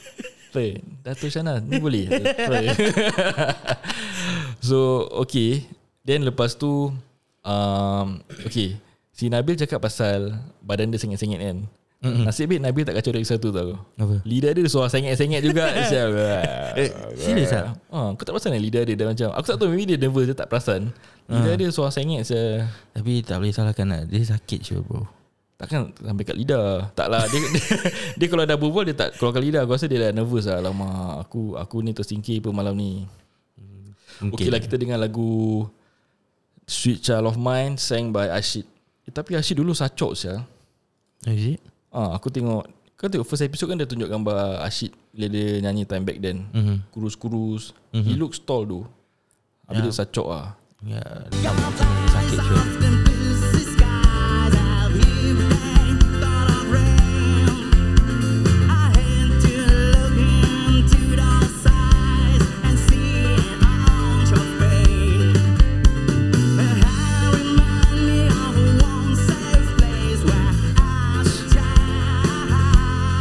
[0.49, 2.09] Pe Dato' Syana Ni boleh.
[4.67, 5.65] So okay.
[6.03, 6.93] Then lepas tu
[7.45, 8.07] um,
[8.45, 8.77] Okay.
[9.13, 11.57] Si Nabil cakap pasal Badan dia sengit-sengit kan.
[11.99, 12.23] Mm-hmm.
[12.23, 13.75] Nasib baik Nabil tak kacau dari satu tau.
[13.99, 14.23] Apa?
[14.23, 15.67] Lidah dia suara sengit-sengit juga.
[15.91, 16.15] Sial.
[16.79, 17.75] Eh, serious ah?
[17.91, 20.35] Ah, Aku tak perasan lidah dia dah macam Aku tak tahu maybe dia nervous Dia
[20.35, 20.95] tak perasan.
[21.27, 22.65] Lidah dia suara sengit sial.
[22.95, 24.01] Tapi tak boleh salahkan lah.
[24.07, 25.18] Dia sakit sure bro
[25.59, 26.87] Takkan sampai kat lidah.
[26.95, 27.63] Tak lah dia, dia,
[28.19, 29.61] dia kalau dah berbual Dia tak keluarkan lidah.
[29.67, 30.63] Aku rasa dia dah nervous lah.
[30.63, 33.03] Lama aku aku ni tersingkir pun malam ni.
[34.23, 35.67] Mungkin Okay lah kita dengar lagu
[36.63, 38.63] Sweet Child of Mine Sang by Ashid.
[39.03, 40.47] Eh, Tapi Ashid dulu sacok sial
[41.23, 41.59] Oh, Is it?
[41.91, 42.63] ah, Aku tengok
[42.95, 46.47] Kau tengok first episode kan Dia tunjuk gambar Ashid Bila dia nyanyi time back then.
[46.51, 46.87] Mhm.
[46.89, 47.75] Kurus-kurus.
[47.91, 48.87] He looks tall tu
[49.67, 50.47] Habis dia sacok lah
[50.79, 51.03] Ya
[51.35, 51.51] dia
[52.15, 53.18] sakit sure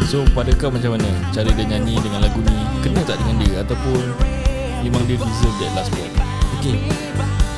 [0.08, 1.04] So pada kau macam mana?
[1.36, 2.56] Cara dia nyanyi dengan lagu ni?
[2.80, 3.60] Kena tak dengan dia?
[3.60, 4.00] Ataupun
[4.80, 6.08] Memang dia deserve that last spot
[6.58, 6.80] Okay.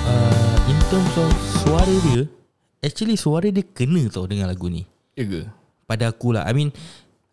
[0.02, 1.30] Uh, In terms of
[1.62, 2.26] Suara dia
[2.82, 4.82] Actually suara dia kena tau Dengan lagu ni.
[5.14, 5.40] Ya ke?
[5.86, 6.42] Pada aku lah.
[6.42, 6.74] I mean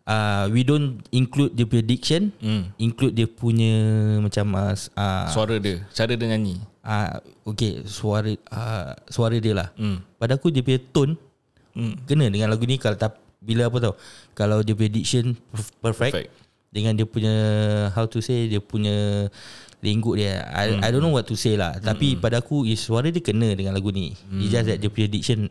[0.06, 2.30] uh, We don't include dia punya diction.
[2.38, 2.70] Hmm.
[2.78, 3.74] Include dia punya
[4.22, 5.82] Macam uh, uh, Suara dia.
[5.90, 6.62] Cara dia nyanyi.
[6.86, 7.82] Uh, Okay.
[7.90, 9.74] Suara uh, Suara dia lah.
[9.74, 9.98] Hmm.
[10.14, 11.18] Pada aku dia punya tone
[11.74, 11.94] Hmm.
[12.06, 12.74] Kena dengan lagu ni.
[12.78, 13.94] Kalau tak Bila apa tau
[14.32, 16.30] Kalau dia punya diction perf- Perfect, Perfect.
[16.68, 17.34] Dengan dia punya
[17.90, 19.26] How to say Dia punya
[19.78, 21.78] Lingkut dia I, I don't know what to say lah.
[21.78, 24.10] Tapi pada aku is Suara dia kena dengan lagu ni.
[24.36, 25.46] It's just that dia punya diction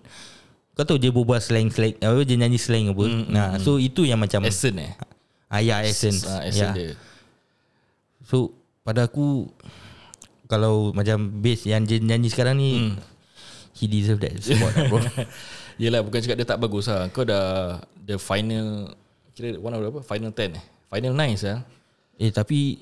[0.75, 3.03] Kau tahu dia berbual slang-slang apa, Dia nyanyi slang apa.
[3.25, 4.91] Nah, So itu yang macam Essence eh?
[5.47, 6.51] Ah, Ya essence, ah, Ya.
[6.51, 6.87] Essence dia.
[8.21, 8.51] So
[8.83, 9.47] pada aku
[10.45, 12.99] Kalau macam bass yang dia nyanyi sekarang ni
[13.73, 14.99] He deserve that spot lah bro
[15.77, 17.05] Yelah bukan cakap dia tak bagus lah.
[17.13, 18.97] Kau dah The final
[19.37, 20.01] Kira one of the apa?
[20.01, 20.63] Final 10 eh?
[20.89, 21.61] Final 9 sah.
[22.17, 22.81] Eh tapi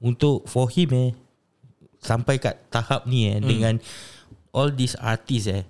[0.00, 1.10] Untuk for him eh
[2.04, 3.80] Sampai kat tahap ni eh Dengan
[4.52, 5.64] All these artists eh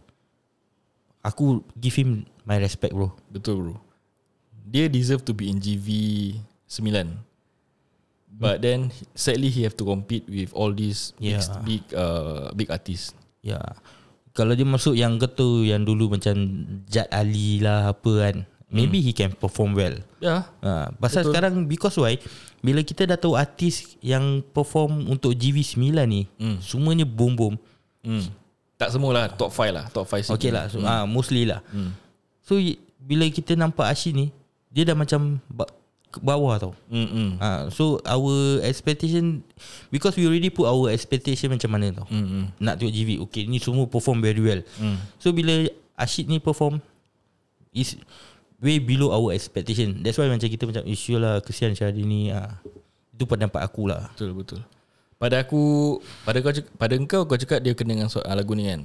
[1.22, 3.14] Aku give him My respect bro.
[3.30, 3.74] Betul bro.
[4.66, 5.88] Dia deserve to be in GV
[6.66, 6.82] 9
[8.34, 11.46] But then Sadly he have to compete With all these Big, Yeah.
[11.62, 13.60] big, uh, big artists Ya
[14.34, 16.34] Kalau dia masuk yang ketu Yang dulu macam
[16.84, 21.30] Jad Ali lah Apa kan Maybe he can perform well Ya Ha, pasal Betul.
[21.30, 22.18] sekarang because why
[22.58, 26.58] bila kita dah tahu artis yang perform untuk GV9 ni Hmm.
[26.58, 27.54] semuanya boom boom.
[28.00, 28.26] hmm.
[28.74, 30.88] Tak semualah Top 5 lah Top 5 Okay lah so, hmm.
[30.88, 31.62] ah, mostly lah.
[31.68, 31.94] Hmm.
[32.40, 32.58] So
[32.98, 34.34] bila kita nampak Ashi ni
[34.66, 35.38] dia dah macam
[36.14, 36.72] ke bawah tau.
[36.86, 37.30] hmm, hmm.
[37.42, 39.42] Ha, so our expectation
[39.90, 42.06] because we already put our expectation macam mana tau.
[42.06, 42.44] Hmm, hmm.
[42.62, 44.62] Nak tengok GV okay ni semua perform very well.
[44.78, 45.02] Hmm.
[45.18, 46.78] So bila Ashid ni perform
[47.74, 47.98] is
[48.62, 50.02] way below our expectation.
[50.02, 52.30] That's why macam kita macam isu lah kesian Syahdi ni.
[52.30, 52.62] Ah.
[53.14, 54.10] Itu pendapat aku lah.
[54.10, 54.60] Betul betul
[55.22, 58.82] Pada aku Pada kau Pada engkau Kau cakap dia kena dengan lagu ni kan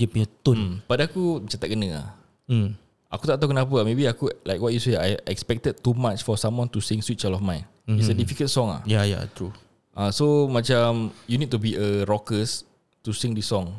[0.00, 2.08] Dia punya tone hmm, Pada aku macam tak kena lah
[2.48, 2.85] hmm.
[3.16, 6.36] Aku tak tahu kenapa Maybe aku Like what you say I expected too much For
[6.36, 7.96] someone to sing Sweet Child of Mine mm-hmm.
[7.96, 8.80] It's a difficult song ah.
[8.84, 9.50] Ya ya true
[9.96, 12.68] Uh, so macam You need to be a rockers
[13.00, 13.72] To sing this song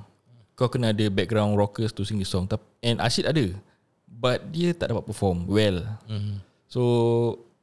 [0.58, 2.50] Kau kena ada background rockers To sing this song
[2.82, 3.54] And Ashid ada
[4.10, 6.42] But dia tak dapat perform Well mm-hmm.
[6.66, 6.82] So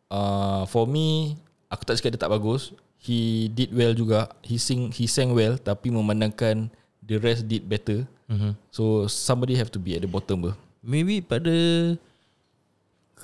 [0.07, 1.35] uh, For me
[1.67, 2.71] Aku tak cakap dia tak bagus
[3.03, 6.71] He did well juga He sing He sang well Tapi memandangkan
[7.03, 8.55] The rest did better mm-hmm.
[8.71, 10.55] So somebody have to be at the bottom ber.
[10.85, 11.55] Maybe pada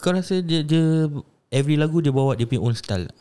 [0.00, 1.06] Kau rasa dia, dia
[1.52, 3.18] Every lagu dia bawa dia punya own style tak?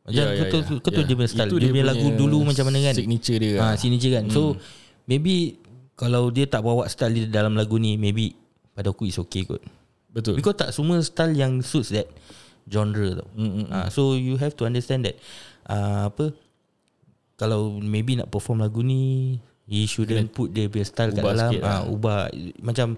[0.00, 0.78] Macam yeah, tahu, ya.
[0.80, 1.08] kau tahu Ya.
[1.10, 3.52] dia punya style Itu Dia, dia punya punya lagu dulu macam mana kan signature dia
[3.58, 3.74] ha, lah.
[3.74, 4.54] Signature kan So
[5.04, 5.58] maybe
[5.98, 8.32] Kalau dia tak bawa style dia dalam lagu ni Maybe
[8.72, 9.60] pada aku is okay kot
[10.14, 12.06] Betul Because tak semua style yang suits that
[12.70, 13.28] genre tau.
[13.34, 15.18] Mm, Uh, so you have to understand that
[15.66, 16.30] uh, apa
[17.34, 21.62] kalau maybe nak perform lagu ni he shouldn't put dia punya style kat dalam sikit
[21.64, 21.82] lah.
[21.88, 22.28] ubah
[22.60, 22.94] macam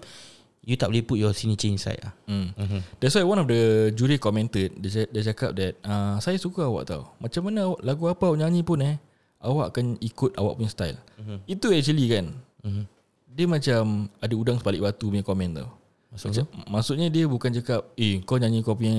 [0.63, 2.15] you tak boleh put your signature inside ah.
[2.25, 2.55] Mm.
[2.55, 2.81] Mm-hmm.
[3.03, 6.87] That's why one of the jury commented dia, dia cakap that uh, saya suka awak
[6.87, 7.11] tau.
[7.19, 8.95] Macam mana lagu apa awak nyanyi pun eh
[9.43, 10.99] awak akan ikut awak punya style.
[11.19, 11.37] Mm-hmm.
[11.51, 12.25] Itu actually kan.
[12.63, 12.85] Mm-hmm.
[13.33, 13.83] Dia macam
[14.23, 15.69] ada udang sebalik batu punya komen tau.
[16.15, 16.45] Maksudnya?
[16.47, 18.97] Macam, maksudnya dia bukan cakap eh kau nyanyi kau punya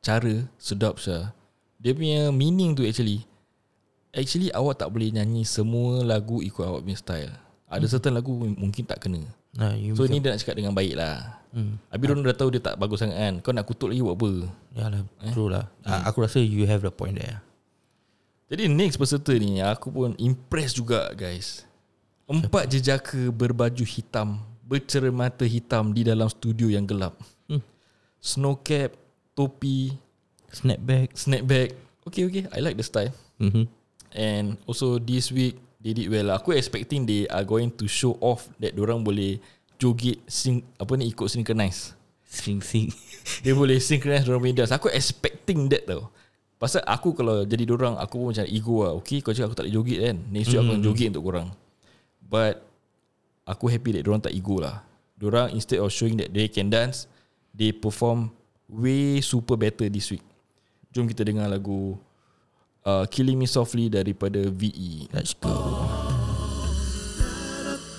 [0.00, 1.36] cara sedap sah.
[1.76, 3.26] Dia punya meaning tu actually
[4.16, 7.34] actually awak tak boleh nyanyi semua lagu ikut awak punya style.
[7.66, 9.26] Ada certain lagu mungkin tak kena.
[9.56, 11.80] Nah, So ni dia nak cakap dengan baik lah Hmm.
[11.88, 14.28] Habis orang dah tahu dia tak bagus sangat kan Kau nak kutuk lagi buat apa
[14.76, 15.32] Yalah, Eh?
[15.32, 15.64] true lah.
[15.80, 17.40] Uh, aku rasa you have the point there.
[18.52, 21.64] Jadi next peserta ni Aku pun impress juga guys
[22.28, 27.16] Empat jejaka berbaju hitam Bercermata hitam Di dalam studio yang gelap
[27.48, 27.64] Hmm.
[28.20, 28.92] Snow cap
[29.32, 29.96] Topi
[30.52, 31.16] Snapback.
[31.16, 31.72] Snapback
[32.04, 33.64] Okay okay I like the style Mhm.
[34.12, 36.34] And also this week They did well.
[36.34, 39.38] Aku expecting they are going to show off That orang boleh
[39.78, 41.94] Joget sing, Apa ni ikut synchronize.
[42.26, 42.90] Sing sing.
[43.46, 44.74] Dia boleh synchronize punya dance.
[44.74, 46.10] Aku expecting that tau.
[46.58, 48.98] Pasal aku kalau jadi dorang Aku pun macam ego lah.
[48.98, 50.16] Okay kau cakap aku tak boleh joget kan?
[50.34, 51.48] Next week aku akan joget untuk korang.
[52.18, 52.66] But
[53.46, 54.82] Aku happy that dorang tak ego lah.
[55.14, 57.06] Dorang instead of showing that they can dance
[57.54, 58.34] They perform
[58.66, 60.26] Way super better this week.
[60.90, 61.94] Jom kita dengar lagu
[62.86, 64.48] uh, Killing Me Softly daripada.
[64.48, 65.50] VE Let's go.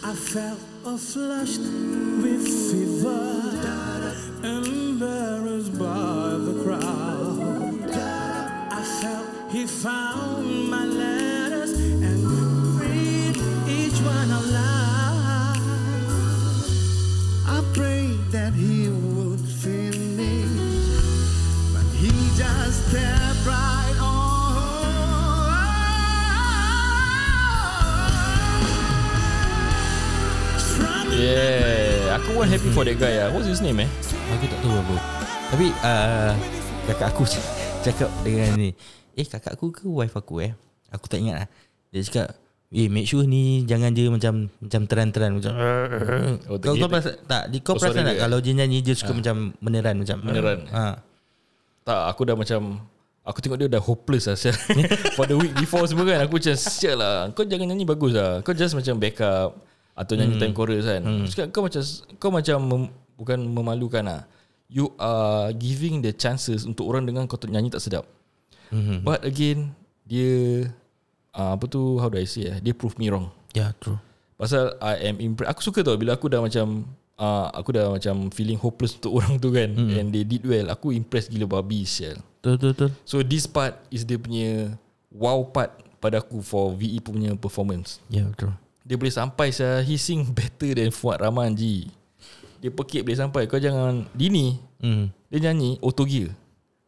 [0.08, 1.68] I felt a flushed
[2.24, 3.52] with fever,
[4.42, 7.92] embarrassed by the crowd.
[8.72, 12.24] I felt he found my letters and
[12.80, 13.36] read
[13.68, 15.60] each one aloud.
[17.46, 18.88] I prayed that he
[32.28, 33.88] Aku pun happy for that guy lah What's his name eh
[34.36, 34.96] Aku tak tahu apa.
[35.48, 36.36] Tapi uh,
[36.92, 37.24] kakak aku
[37.88, 38.76] cakap dengan ni.
[39.16, 40.52] Eh kakak aku ke wife aku eh?
[40.92, 41.48] Aku tak ingat lah.
[41.88, 42.36] Dia cakap,
[42.76, 45.56] eh make sure ni jangan dia macam macam teran-teran macam.
[46.52, 47.48] Oh, kau kau perasan tak?
[47.48, 50.18] Dia, Oh, kau perasan suara tak dia, kalau dia nyanyi dia suka macam meneran macam.
[50.20, 50.60] Meneran.
[50.68, 51.00] Ha.
[51.88, 52.84] Tak aku dah macam
[53.24, 54.36] Aku tengok dia dah hopeless lah.
[55.16, 58.40] For the week before semua kan Aku macam sial lah Kau jangan nyanyi bagus lah
[58.40, 59.56] Kau just macam backup
[59.98, 60.42] Atau nyanyi hmm.
[60.46, 61.26] time chorus kan hmm.
[61.26, 61.82] Cakap, kau macam
[62.22, 62.84] Kau macam mem,
[63.18, 64.22] Bukan memalukan lah
[64.70, 68.06] You are giving the chances Untuk orang dengar kau nyanyi tak sedap
[68.72, 69.04] Mhm.
[69.04, 69.72] But again
[70.04, 70.68] Dia
[71.32, 72.58] uh, Apa tu How do I say eh?
[72.60, 73.98] Dia prove me wrong Ya, true.
[74.36, 76.84] Pasal I am impressed Aku suka tau Bila aku dah macam
[77.18, 79.98] uh, Aku dah macam Feeling hopeless untuk orang tu kan mm.
[79.98, 82.90] And they did well Aku impressed gila babi sial Betul betul betul.
[83.08, 84.76] So this part Is dia punya
[85.10, 88.52] Wow part Pada aku For VE punya performance Ya, betul.
[88.88, 91.92] Dia boleh sampai saya He sing better than Fuad Rahman Ji.
[92.64, 93.44] Dia pekik boleh sampai.
[93.52, 95.10] Kau jangan Dini Hmm.
[95.34, 96.30] Dia nyanyi Auto gear.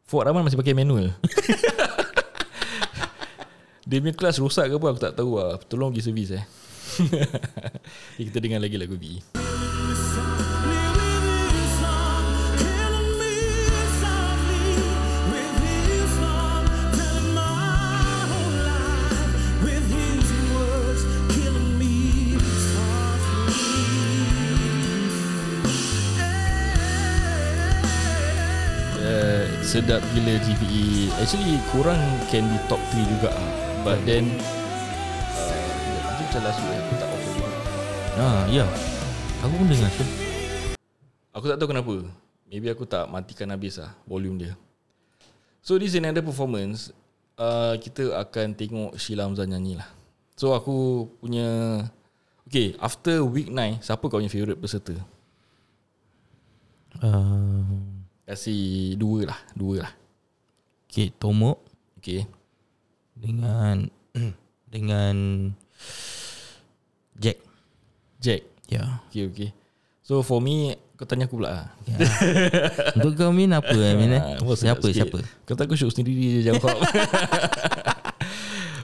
[0.07, 1.11] Fuad Rahman masih pakai manual.
[3.89, 5.57] Dia punya kelas rosak ke apa Aku tak tahu lah.
[5.65, 6.45] Tolong pergi servis eh.
[8.29, 9.38] Kita dengar lagi lagu VE
[29.69, 32.01] Sedap gila GPE Actually korang
[32.33, 33.49] can be top 3 juga ah.
[33.85, 34.25] But then
[35.37, 37.53] uh, Dia macam last week Aku tak offer juga.
[38.17, 38.65] Ah, ya.
[39.45, 40.05] Aku pun dengar tu.
[41.37, 42.01] Aku tak tahu kenapa.
[42.49, 44.53] Maybe aku tak matikan habis lah Volume dia.
[45.61, 46.89] So this another performance.
[47.37, 49.89] Uh, Kita akan tengok Sheila Hamzah nyanyi lah.
[50.33, 51.45] So aku punya
[52.49, 54.97] Okay after week 9 Siapa kau punya favourite peserta?
[57.05, 57.98] Uh,
[58.29, 59.91] Kasih dua lah Dua lah.
[60.85, 61.57] Okay Tomok.
[61.97, 62.29] Okay
[63.17, 63.89] Dengan
[64.73, 65.15] Dengan
[67.17, 67.41] Jack.
[68.21, 68.45] Jack.
[68.69, 68.77] Ya.
[68.77, 68.89] Yeah.
[69.09, 69.49] Okay okay
[70.05, 71.49] So for me Kau tanya aku pula.
[71.49, 71.67] Lah
[73.01, 74.21] Untuk kau Min apa eh, Min eh?
[74.21, 75.09] Ah, Siapa sikit.
[75.09, 75.19] siapa?
[75.49, 76.69] Kau tak aku shoot sendiri je jawab.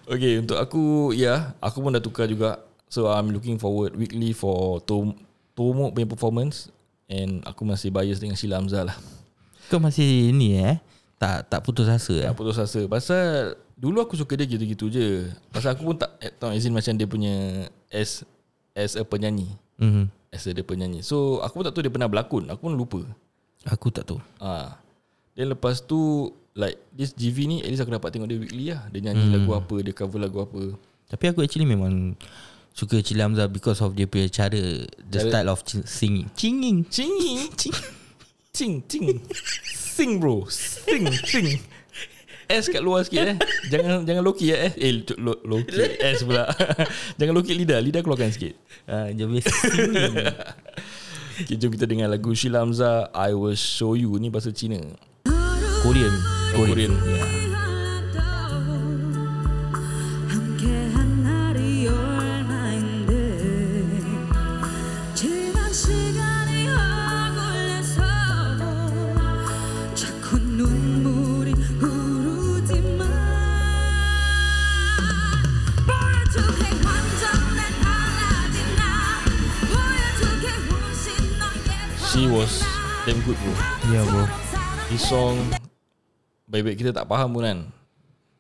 [0.06, 2.66] Okay untuk aku Ya yeah, Aku pun dah tukar juga.
[2.90, 5.14] So I'm looking forward Weekly for Tom
[5.54, 6.74] Tomok punya performance.
[7.06, 8.98] And aku masih bias dengan Sheila Hamzah lah
[9.70, 10.78] Kau masih ni eh?
[11.16, 12.28] Tak tak putus asa eh?
[12.28, 12.82] Tak putus asa.
[12.86, 15.28] Pasal Dulu aku suka dia gitu-gitu je.
[15.52, 17.36] Pasal aku pun tak eh, Tahu as in macam dia punya
[17.92, 18.24] As
[18.76, 19.52] As a penyanyi.
[19.80, 20.06] Mm-hmm.
[20.32, 21.00] As a dia penyanyi.
[21.04, 22.48] So aku pun tak tahu dia pernah berlakon.
[22.52, 23.02] Aku pun lupa.
[23.68, 24.20] Aku tak tahu.
[24.40, 24.78] Ah,
[25.36, 28.88] Then lepas tu Like This GV ni At least aku dapat tengok dia weekly lah.
[28.94, 29.34] Dia nyanyi hmm.
[29.36, 30.62] lagu apa Dia cover lagu apa.
[31.12, 32.16] Tapi aku actually memang
[32.76, 36.32] Suka Cili Hamzah Because of dia punya cara The Cara- style of singing.
[36.38, 37.76] Singing Cing Cing
[38.56, 39.20] Cing Cing
[39.68, 40.48] Sing bro.
[40.48, 41.60] Sing Sing
[42.46, 43.38] S kat luar sikit eh.
[43.74, 44.72] Jangan jangan loki eh.
[44.78, 46.46] Eh cuk, lo, loki S pula.
[47.20, 48.54] Jangan loki lidah Lidah keluarkan sikit.
[48.86, 50.14] Uh, punya singing
[51.42, 54.14] okay, Jom kita dengar lagu Sheila Hamzah I will show you.
[54.22, 54.80] Ni bahasa Cina.
[55.82, 56.14] Korean.
[56.54, 56.94] Korean.
[56.94, 57.45] yeah.
[83.06, 83.54] Damn good bro.
[83.94, 84.26] Yeah bro.
[84.90, 85.38] This song
[86.50, 87.60] Baik-baik kita tak faham pun kan?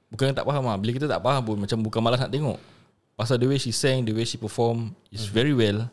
[0.09, 2.57] Bukan tak faham lah Bila kita tak faham pun Macam bukan malas nak tengok.
[3.13, 5.85] Pasal the way she sang The way she perform Is very well.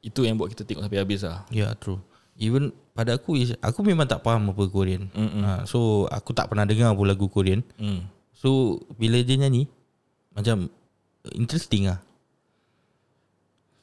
[0.00, 2.00] Itu yang buat kita tengok sampai habis lah Yeah true.
[2.40, 5.12] Even pada aku is, Aku memang tak faham apa Korean.
[5.12, 7.60] Uh, So aku tak pernah dengar pun lagu Korean.
[7.76, 8.08] Hmm.
[8.32, 9.68] So bila dia nyanyi
[10.32, 10.72] Macam
[11.36, 12.00] Interesting lah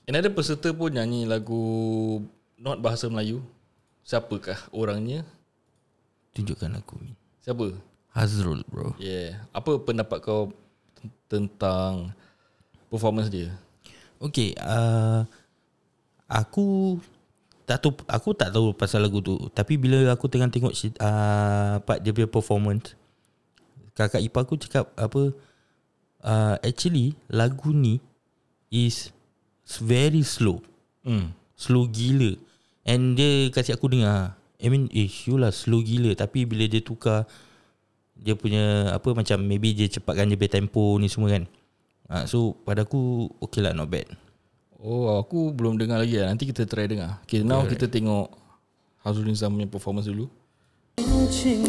[0.09, 1.61] Another peserta pun nyanyi lagu
[2.57, 3.45] Not bahasa Melayu
[4.03, 5.25] Siapakah orangnya?
[6.33, 7.15] Tunjukkan aku Min.
[7.43, 7.73] Siapa?
[8.13, 8.97] Hazrul bro.
[8.97, 9.43] Yeah.
[9.53, 10.53] Apa pendapat kau
[11.29, 12.12] Tentang
[12.89, 13.53] Performance dia?
[14.19, 15.23] Okay uh,
[16.27, 16.97] Aku
[17.69, 19.38] tak tahu aku tak tahu pasal lagu tu.
[19.53, 22.97] Tapi bila aku tengah tengok uh, part dia punya performance
[23.99, 25.35] kakak ipar aku cakap apa
[26.23, 27.99] uh, actually lagu ni
[28.71, 29.12] is
[29.83, 30.63] very slow.
[31.03, 31.31] Hmm.
[31.59, 32.35] slow gila
[32.89, 34.34] and dia kasi aku dengar.
[34.60, 36.17] I mean eh you lah slow gila.
[36.17, 37.30] Tapi bila dia tukar
[38.17, 41.45] dia punya apa macam maybe dia cepatkan dia punya tempo ni semua kan.
[42.10, 44.10] Uh, so pada aku okay lah not bad.
[44.82, 46.34] Oh aku belum dengar lagi lah.
[46.34, 47.21] Nanti kita try dengar.
[47.30, 48.34] Okay now kita tengok
[49.06, 50.28] Hazrul Nizam punya performance dulu.
[51.30, 51.62] 情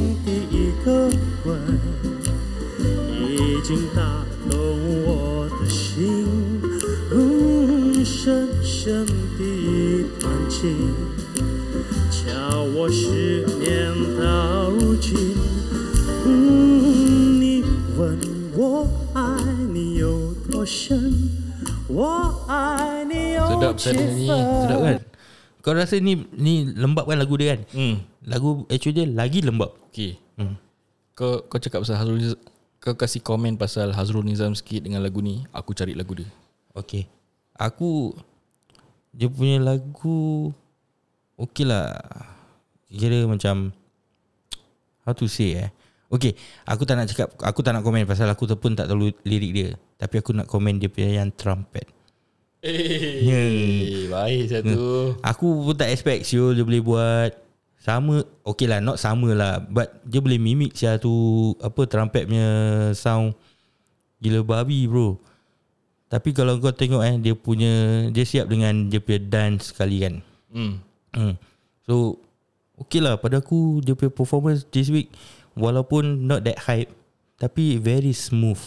[10.49, 10.89] 的一个吻，已经打动我的心，嗯，
[11.45, 15.13] 深深的一段情，叫我失眠到如今。
[16.25, 17.61] 嗯，你
[17.97, 18.17] 问
[18.57, 19.21] 我爱
[19.69, 21.13] 你有多深，
[21.87, 24.65] 我爱你有 Sedap 几 saya nyanyi.分。
[24.65, 24.97] sedap kan
[25.65, 29.73] kau rasa ni ni lembab kan lagu dia kan Hmm lagu actually dia lagi lembab
[29.89, 30.57] Okay hmm.
[31.17, 32.37] Kau kau cakap pasal Hazrul Nizam
[32.77, 36.29] Kau kasih komen pasal Hazrul Nizam sikit dengan lagu ni Aku cari lagu dia
[36.77, 37.09] Okay
[37.57, 38.13] Aku
[39.10, 40.54] dia punya lagu
[41.34, 41.98] Okay lah.
[42.90, 43.74] Kira macam
[45.06, 45.70] How to say eh.
[46.10, 46.34] Okay
[46.66, 49.68] Aku tak nak cakap Aku tak nak komen Pasal aku pun tak tahu lirik dia.
[49.98, 51.86] Tapi aku nak komen dia punya yang trumpet.
[52.60, 54.12] Eh Yeah.
[54.12, 55.16] Baik satu.
[55.24, 57.30] Aku pun tak expect Syul dia boleh buat
[57.80, 58.22] Sama.
[58.46, 59.58] Okay lah not sama lah.
[59.64, 61.10] But dia boleh mimik Sia tu
[61.58, 62.50] Apa trumpet punya
[62.94, 63.34] sound.
[64.20, 65.29] Gila babi bro
[66.10, 67.72] Tapi kalau kau tengok eh Dia punya
[68.10, 70.14] Dia siap dengan Dia punya dance sekali kan?
[70.50, 70.82] Hmm.
[71.14, 71.34] Hmm.
[71.86, 72.18] So
[72.74, 75.14] Okay lah pada aku Dia punya performance this week
[75.54, 76.90] Walaupun not that hype
[77.38, 78.58] Tapi very smooth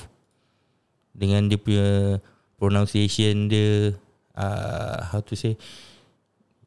[1.12, 2.18] Dengan dia punya
[2.56, 3.92] Pronunciation dia
[4.40, 5.60] uh, How to say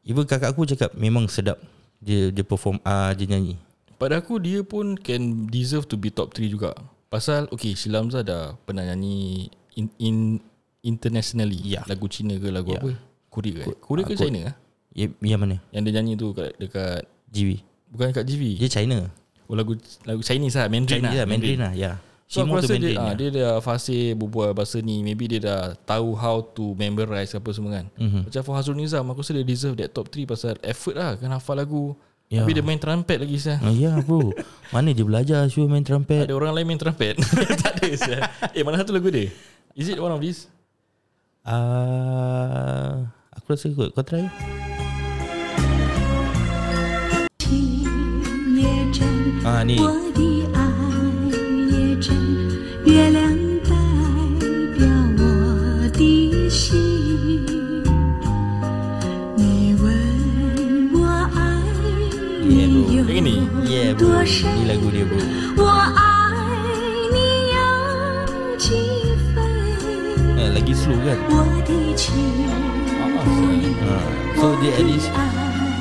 [0.05, 1.57] Even kakak aku cakap Memang sedap
[2.05, 3.57] Dia dia perform uh, Dia nyanyi.
[3.97, 6.77] Pada aku dia pun Can deserve to be top 3 juga.
[7.09, 9.49] Pasal Okay Sheila Hamzah dah Pernah nyanyi
[9.79, 10.17] in, in
[10.87, 11.83] Internationally Ya.
[11.85, 12.81] Lagu Cina ke lagu Ya.
[12.81, 12.91] apa
[13.29, 14.55] Korea ke Korea ke ah, China ah?
[14.97, 15.61] Ya, yang mana?
[15.69, 17.61] Yang dia nyanyi tu kat, dekat GV
[17.93, 18.99] Bukan kat GV Dia China
[19.45, 21.93] Oh lagu lagu Chinese lah Mandarin Chinese lah lah Mandarin lah Ya
[22.27, 23.15] So aku rasa dia, ah, lah.
[23.15, 27.77] dia dah fasih berbual bahasa ni Maybe dia dah tahu how to memorize apa semua
[27.77, 28.27] kan Mhm.
[28.27, 31.29] Macam for Hazrul Nizam Aku rasa dia deserve that top 3 Pasal effort lah Kan
[31.29, 31.93] hafal lagu
[32.27, 32.43] Ya.
[32.43, 33.55] Tapi dia main trumpet lagi sah.
[33.63, 34.35] Ah, ya bro
[34.75, 37.15] Mana je belajar Syul main trumpet Ada orang lain main trumpet
[37.63, 38.19] Tak ada sah.
[38.51, 39.31] Eh mana satu lagu dia
[39.79, 40.51] Is it one of these
[41.47, 41.53] 啊，
[43.47, 44.29] 我来试一试，你。
[49.45, 49.79] 啊，你。
[49.85, 49.97] 啊，你。
[70.87, 71.19] slow kan?
[73.87, 74.07] Ah,
[74.39, 75.11] So dia at least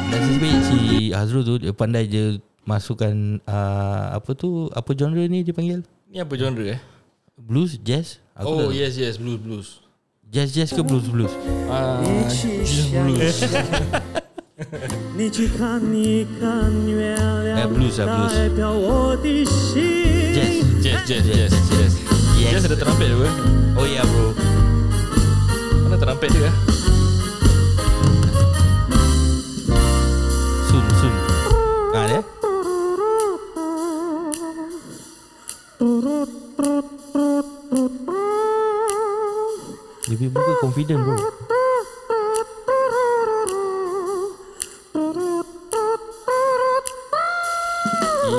[0.09, 0.79] Nasi sebaik si
[1.13, 3.13] Azrul tu Dia pandai je Masukkan
[3.45, 5.85] uh, Apa tu Apa genre ni dia panggil?
[6.09, 6.79] Ni apa genre eh?
[7.37, 8.17] Blues Jazz?
[8.33, 8.73] Aku Oh dah.
[8.73, 9.67] yes yes Blues blues.
[10.25, 11.29] Jazz jazz ke blues blues?
[11.69, 12.33] Ah, blues
[17.53, 18.33] eh, blues lah blues.
[20.33, 20.55] Jazz.
[20.81, 21.93] Jazz jazz jazz Jazz,
[22.41, 22.63] jazz.
[22.65, 23.19] ada terampil tu
[23.75, 24.44] Oh ya yeah, bro.
[25.95, 26.55] Mana trumpet dia eh?
[30.67, 31.13] Sun Sun.
[31.95, 32.21] Ah dia
[40.11, 41.15] Lebih muka confident bro.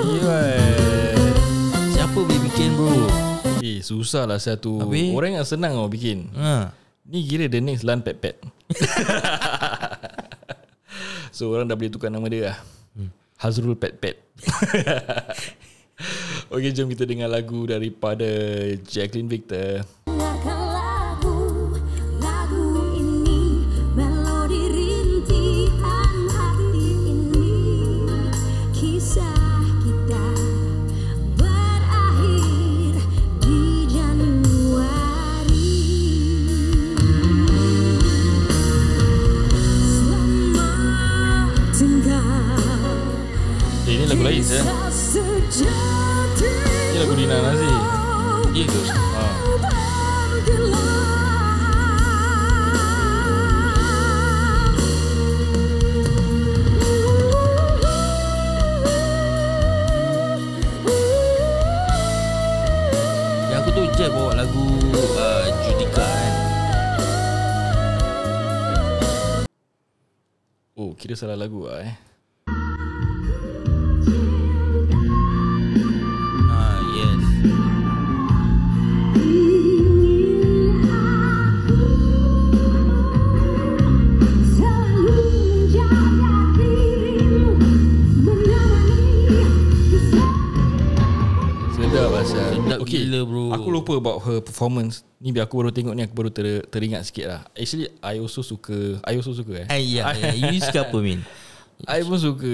[0.05, 0.41] Iya
[1.97, 2.93] Siapa boleh bikin bro?
[3.65, 4.85] Eh susah lah satu.
[4.85, 5.17] Habis?
[5.17, 6.29] Orang yang senang kau bikin.
[6.37, 6.85] Ha.
[7.07, 8.37] Ni kira the next Lan Pet Pet.
[11.37, 12.59] So orang dah boleh tukar nama dia lah.
[13.37, 14.17] Hazrul Pet Pet.
[16.53, 18.29] Okay jom kita dengar lagu daripada
[18.85, 19.81] Jacqueline Victor
[44.17, 46.53] lagu lain je Kisah sejati
[46.93, 47.77] Ni lagu Dina Nazir
[48.57, 48.81] Ya ke?
[48.89, 49.27] ha.
[63.51, 64.65] Yang aku tu Jack bawa lagu
[65.17, 66.33] uh, Judika kan
[70.77, 71.95] Oh kira salah lagu lah eh
[92.97, 93.45] okay, gila, bro.
[93.53, 97.05] Aku lupa about her performance Ni biar aku baru tengok ni Aku baru ter, teringat
[97.05, 100.33] sikit lah Actually I also suka I also suka eh ya, ya.
[100.33, 101.21] You suka apa Min?
[101.85, 102.53] I pun suka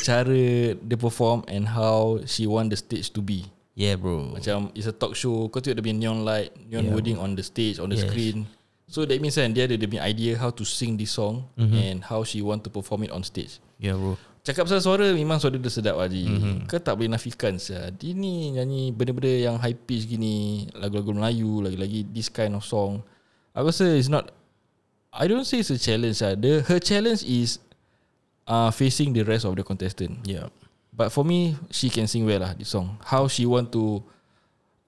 [0.00, 0.44] Cara
[0.76, 3.44] dia perform And how She want the stage to be
[3.76, 6.94] Yeah bro Macam It's a talk show Kau tengok dia punya neon light Neon Yeah.
[6.94, 8.08] wording on the stage On the Yes.
[8.08, 8.48] screen
[8.90, 11.74] So that means kan Dia ada dia punya idea How to sing this song Mhm.
[11.76, 14.16] And how she want to perform it on stage Yeah bro
[14.50, 16.34] Cakap pasal suara Memang suara dia sedap Haji Mhm.
[16.34, 16.56] mm-hmm.
[16.66, 17.94] Kau tak boleh nafikan sah.
[17.94, 23.06] Dia ni nyanyi Benda-benda yang high pitch gini Lagu-lagu Melayu Lagi-lagi this kind of song
[23.54, 24.34] Aku rasa it's not
[25.14, 26.34] I don't say it's a challenge lah.
[26.34, 27.62] The, Her challenge is
[28.46, 30.50] uh, Facing the rest of the contestant Yeah
[30.90, 34.02] But for me She can sing well lah This song How she want to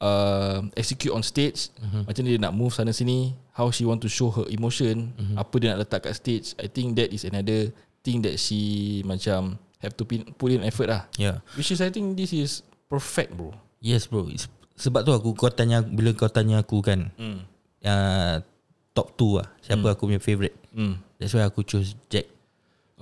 [0.03, 2.03] uh, Execute on stage mm-hmm.
[2.11, 5.37] Macam dia nak move sana sini How she want to show her emotion mm-hmm.
[5.39, 7.71] Apa dia nak letak kat stage I think that is another
[8.03, 8.61] Thing that she
[9.03, 11.03] Macam Have to pin, put in effort lah.
[11.17, 13.51] Yeah Which is I think This is perfect bro.
[13.79, 14.27] Yes bro.
[14.27, 17.47] It's, Sebab tu aku Kau tanya Bila kau tanya aku kan Hmm.
[17.83, 18.43] uh,
[18.93, 19.49] Top 2 lah.
[19.65, 21.01] Siapa aku punya favourite Hmm.
[21.17, 22.29] That's why aku choose Jack.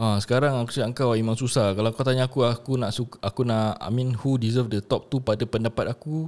[0.00, 1.76] Ah, sekarang aku cakap kau memang susah.
[1.76, 5.12] Kalau kau tanya aku aku nak suka, aku nak I mean who deserve the top
[5.12, 6.24] 2 pada pendapat aku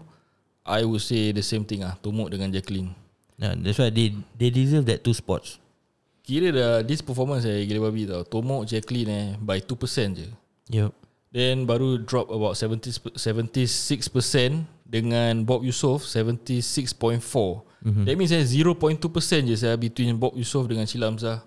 [0.62, 2.93] I would say the same thing ah, Tomok dengan Jacqueline.
[3.41, 5.62] yeah, That's why they They deserve that two spots
[6.33, 8.24] Kira dah this performance eh gila babi tau.
[8.24, 10.33] Tomok Jacqueline eh by 2% je.
[10.72, 10.97] Yup
[11.28, 17.20] Then baru drop about 70 76% dengan Bob Yusof 76.4.
[17.85, 18.05] Mm-hmm.
[18.09, 18.97] That means eh 0.2%
[19.45, 21.45] je saya between Bob Yusof dengan Sheila Hamzah.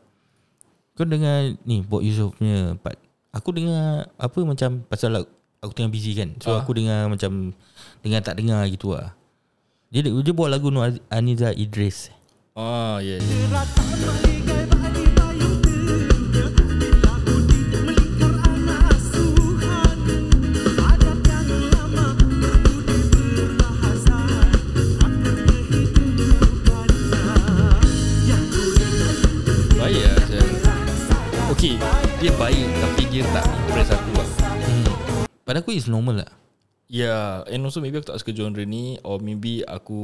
[0.94, 2.96] Kau dengar Ni Bob Yusof punya part
[3.36, 5.28] Aku dengar Apa macam Pasal
[5.60, 6.64] Aku tengah busy kan So Ah.
[6.64, 7.52] aku dengar macam
[8.00, 9.12] Dengar tak dengar gitu lah
[9.92, 12.16] Dia, dia buat lagu Nur Aniza Idris
[12.56, 13.20] Ah, ya.
[13.20, 14.35] Yeah.
[35.46, 36.32] Pada aku is normal lah.
[36.86, 39.98] Yeah And also maybe aku tak suka genre ni Or maybe aku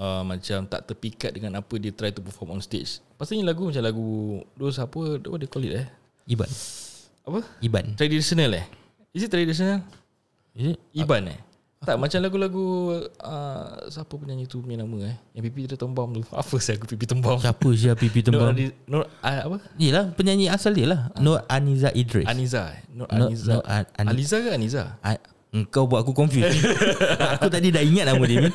[0.00, 3.04] uh, Macam tak terpikat dengan apa Dia try to perform on stage.
[3.20, 5.88] Pasal ni lagu macam lagu Those apa What they call it eh?
[6.24, 6.48] Iban.
[7.28, 7.40] Apa?
[7.60, 8.00] Iban.
[8.00, 8.66] Traditional eh?
[9.12, 9.84] Is it traditional?
[10.56, 10.78] Is it?
[10.96, 11.49] Iban eh
[11.80, 12.92] tak macam lagu-lagu
[13.24, 15.16] uh, Siapa penyanyi tu punya nama eh?
[15.32, 16.20] Yang pipi dia tembam tu.
[16.28, 19.56] Apa sih aku pipi tembam Siapa Zia Pipi Nur, Tembam Ani- Nur uh, apa?
[19.80, 21.08] Yelah penyanyi asal dia lah.
[21.16, 22.28] Nur Aniza Idris.
[22.28, 22.84] Aniza eh?
[22.92, 23.52] Nur Nur- Aniza.
[23.56, 24.82] Nur An- Ani- Aliza ke Aniza?
[25.00, 26.46] A- Engkau buat aku confused.
[27.34, 28.52] Aku tadi dah ingat nama dia.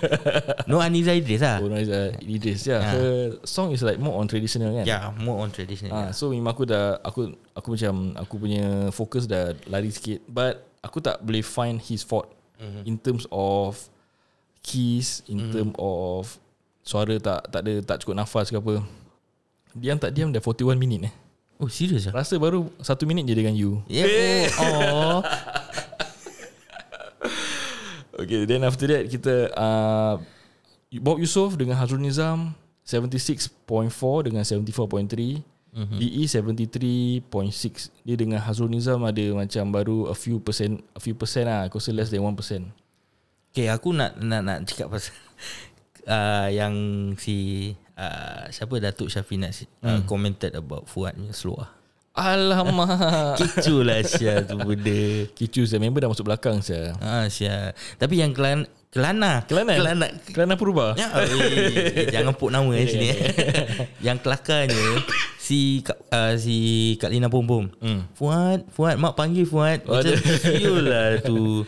[0.70, 1.60] Nur Aniza Idris lah.
[1.60, 2.78] Oh Nur Aniza Idris ya.
[2.78, 2.94] Ah.
[2.94, 3.10] Her
[3.42, 4.86] song is like more on traditional kan?
[4.86, 8.64] Yeah, more on traditional Ah, so memang aku dah aku aku macam aku punya
[8.94, 10.24] fokus dah lari sikit.
[10.30, 12.84] But aku tak boleh find his fault mm-hmm.
[12.88, 13.78] in terms of
[14.66, 15.54] keys in mm-hmm.
[15.54, 16.38] term of
[16.86, 18.82] suara tak tak ada tak cukup nafas ke apa.
[19.76, 21.14] Diam tak diam dah 41 minit eh.
[21.56, 23.84] Oh serius lah Rasa baru 1 minit je dengan you.
[23.88, 24.52] Yeah.
[24.60, 25.20] Oh.
[28.16, 30.16] Okay, then after that kita uh,
[31.04, 32.56] Bob Yusof dengan Hazrul Nizam
[32.88, 33.52] 76.4
[34.24, 35.44] dengan 74.3
[35.76, 36.00] mm-hmm.
[36.00, 41.52] DE 73.6 Dia dengan Hazrul Nizam ada macam baru a few percent A few percent
[41.52, 42.32] lah Aku rasa less than 1%
[43.56, 45.16] Okay aku nak nak nak cakap pasal
[46.12, 46.76] uh, yang
[47.16, 50.04] si uh, siapa Datuk Syafina uh, Hmm.
[50.04, 51.72] commented about Fuad punya slow lah.
[52.16, 55.28] Alamak Kecoh lah Syah tu benda.
[55.32, 57.76] Kicu saya member dah masuk belakang saya Ah Syah.
[57.96, 63.12] Tapi yang kelan Kelana Kelana Kelana Kelana Purba Ya, eh, jangan put nama eh sini.
[64.08, 65.04] yang kelakarnya
[65.36, 66.56] si Kak- uh, si
[66.96, 67.68] Kak Lina Pom Pom.
[67.78, 68.08] Hmm.
[68.16, 69.84] Fuad, Fuad mak panggil Fuad.
[69.84, 71.68] Oh, Macam siul lah tu.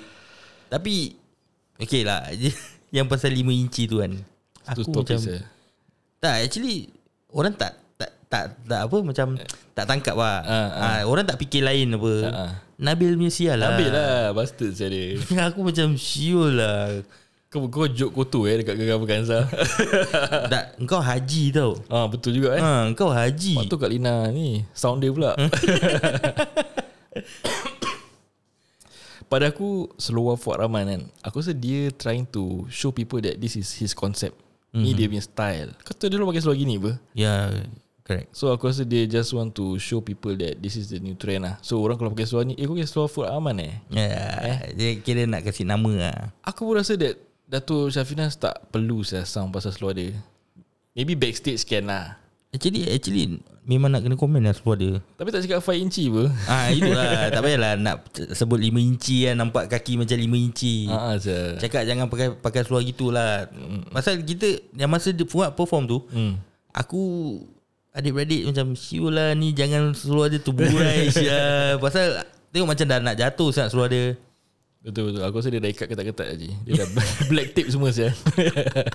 [0.68, 1.20] Tapi
[1.78, 2.32] okey lah.
[2.90, 4.16] yang pasal 5 inci tu kan.
[4.66, 5.44] Aku topik macam saya
[6.18, 6.90] tak actually
[7.30, 7.78] orang tak
[8.28, 9.28] tak tak, apa macam
[9.72, 10.44] tak tangkap lah.
[10.44, 10.70] Ah, ah.
[10.78, 12.14] Ah, orang tak fikir lain apa.
[12.24, 12.52] Ah, ah.
[12.78, 13.74] Nabil punya sial lah.
[13.74, 15.18] Ambil lah Bastard saya dia
[15.50, 17.02] Aku macam siul lah.
[17.48, 19.48] Kau, kau joke kotor eh Dekat Gegar Perkansa
[20.52, 21.80] tak, engkau haji tau.
[21.88, 23.56] ah, Betul juga eh Ha, engkau haji.
[23.56, 25.32] Waktu Kak Lina ni Sound dia pula
[29.28, 33.56] Pada aku Seluar Fuad Rahman kan Aku rasa dia trying to Show people that This
[33.56, 34.36] is his concept
[34.72, 34.84] mm-hmm.
[34.84, 37.48] Ni dia punya style Kau tahu dia orang pakai seluar gini apa Ya,
[38.08, 38.32] correct.
[38.32, 41.44] So aku rasa dia just want to Show people that This is the new trend
[41.44, 44.08] lah So orang kalau pakai seluar ni Eh kau pakai seluar Fuad Rahman eh Ya,
[44.48, 44.58] eh?
[44.80, 46.18] dia kira nak kasih nama lah.
[46.48, 50.16] Aku pun rasa that Dato' Syafinas tak perlu saya sound pasal seluar dia
[50.96, 52.16] Maybe backstage can lah
[52.48, 55.04] Actually, actually memang nak kena komen lah seluar dia.
[55.20, 57.96] Tapi tak cakap 5 inci apa Ah itulah tak payahlah nak
[58.32, 60.88] sebut 5 inci kan nampak kaki macam 5 inci.
[60.88, 63.52] Haa saya Cakap jangan pakai pakai seluar gitulah.
[63.92, 66.40] Pasal kita yang masa dia buat perform tu, hmm.
[66.72, 67.04] aku
[67.98, 71.76] adik-beradik macam siul lah ni jangan seluar dia terburai sia.
[71.82, 72.22] Pasal
[72.54, 74.14] tengok macam dah nak jatuh sangat seluar dia.
[74.86, 75.22] Betul betul.
[75.26, 76.54] Aku rasa dia dah ikat ketat-ketat je.
[76.64, 76.88] Dia dah
[77.34, 78.14] black tape semua saya.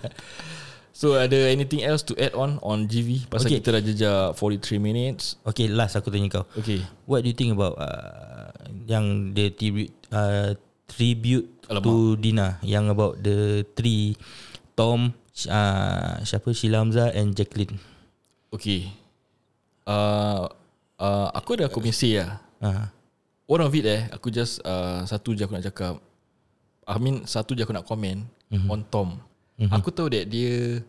[1.00, 3.58] so ada anything else to add on on GV pasal Okay.
[3.58, 3.64] okay.
[3.64, 5.36] kita dah jejak 43 minutes.
[5.42, 6.44] Okay last aku tanya kau.
[6.54, 6.80] Okay.
[7.04, 8.54] What do you think about uh,
[8.86, 10.54] yang the tribute uh,
[10.86, 11.84] tribute Alamak.
[11.84, 14.14] to Dina yang about the three
[14.78, 15.12] Tom
[15.50, 17.91] uh, siapa Sheila Hamzah and Jacqueline.
[18.52, 18.92] Okay.
[19.88, 20.46] Uh,
[21.00, 22.38] uh, aku ada aku punya say lah.
[22.62, 22.86] Uh,
[23.48, 25.98] One of it eh, aku just uh, satu je aku nak cakap.
[26.86, 28.68] I mean satu je aku nak komen mm-hmm.
[28.70, 29.08] on Tom.
[29.58, 29.72] Mm-hmm.
[29.76, 30.80] Aku tahu that dia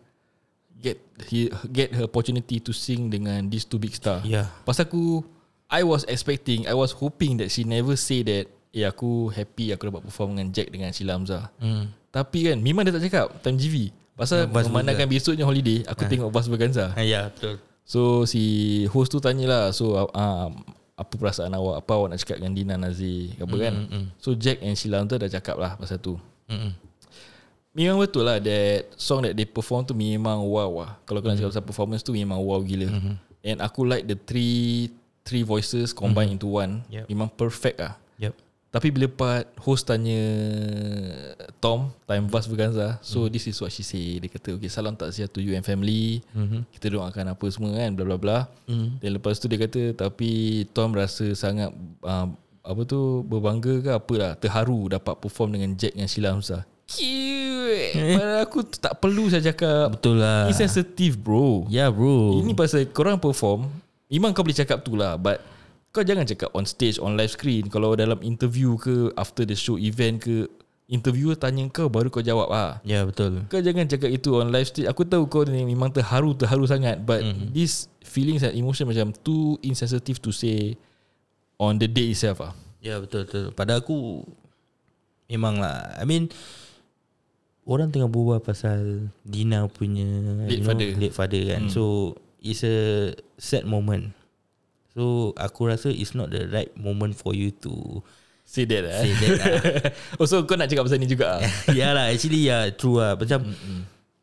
[0.80, 0.96] get
[1.28, 4.22] he get her opportunity to sing dengan these two big star.
[4.24, 4.48] Yeah.
[4.64, 5.24] Pasal aku
[5.68, 9.90] I was expecting, I was hoping that she never say that eh aku happy aku
[9.90, 11.50] dapat perform dengan Jack dengan Sheila Hamzah.
[11.58, 11.90] Hmm.
[12.14, 13.90] Tapi kan memang dia tak cakap time GV.
[14.14, 16.94] Pasal Bas memandangkan besoknya holiday, aku tengok Bas Berganza.
[16.94, 17.58] Uh, ya betul.
[17.84, 18.42] So si
[18.88, 20.48] host tu tanyalah So uh,
[20.96, 24.06] apa perasaan awak Apa awak nak cakap dengan Dina Nazir Apa kan mm, mm.
[24.16, 26.16] So Jack and Sheila tu dah cakap lah Pasal tu
[26.48, 26.72] Mm-mm.
[27.76, 31.36] Memang betul lah That song that they perform tu Memang wow lah Kalau kau nak
[31.36, 33.14] cakap pasal performance tu Memang wow gila Mm-hmm.
[33.44, 34.88] And aku like the three
[35.20, 37.04] Three voices combined into one Yep.
[37.12, 38.32] Memang perfect lah Yep.
[38.74, 40.18] Tapi bila part host tanya
[41.56, 43.30] Tom Time Bus Berganza So Hmm.
[43.30, 46.66] this is what she say Dia kata okay salam takziah to you and family Mhm.
[46.68, 48.38] Kita doakan apa semua kan Bla bla bla.
[48.66, 50.30] Dan lepas tu dia kata Tapi
[50.68, 51.70] Tom rasa sangat
[52.02, 52.26] uh,
[52.60, 56.64] apa tu berbangga ke apalah terharu dapat perform dengan Jack dengan Sheila Hamzah.
[56.84, 57.92] Cute.
[58.16, 59.94] Pada aku tak perlu saya cakap.
[59.94, 61.68] Betul lah Insensitive bro.
[61.68, 63.68] Ya bro Ini pasal korang perform
[64.08, 65.40] Memang kau boleh cakap tu lah But
[65.94, 69.78] Kau jangan cakap on stage On live screen Kalau dalam interview ke After the show
[69.78, 70.50] event ke
[70.84, 72.82] Interviewer tanya kau Baru kau jawab ah.
[72.82, 76.34] Ya betul Kau jangan cakap itu on live stage Aku tahu kau ni memang terharu
[76.34, 77.30] Terharu sangat But Mhm.
[77.30, 77.48] mm-hmm.
[77.54, 80.74] this feelings and emotion Macam too insensitive to say
[81.56, 82.52] On the day itself ah.
[82.82, 83.48] Ya betul betul.
[83.54, 84.26] Pada aku
[85.24, 85.96] memang lah.
[85.96, 86.28] I mean
[87.64, 90.04] orang tengah berbual pasal Dina punya
[90.44, 90.88] Late you know, father.
[91.00, 91.62] late father kan.
[91.64, 91.72] Hmm.
[91.72, 92.12] So
[92.44, 92.76] it's a
[93.40, 94.12] sad moment.
[94.94, 98.00] So aku rasa it's not the right moment for you to
[98.44, 99.52] Say that lah say that lah.
[100.20, 101.42] Oh so kau nak cakap pasal ni juga ah?
[101.78, 103.40] ya lah actually ya true lah macam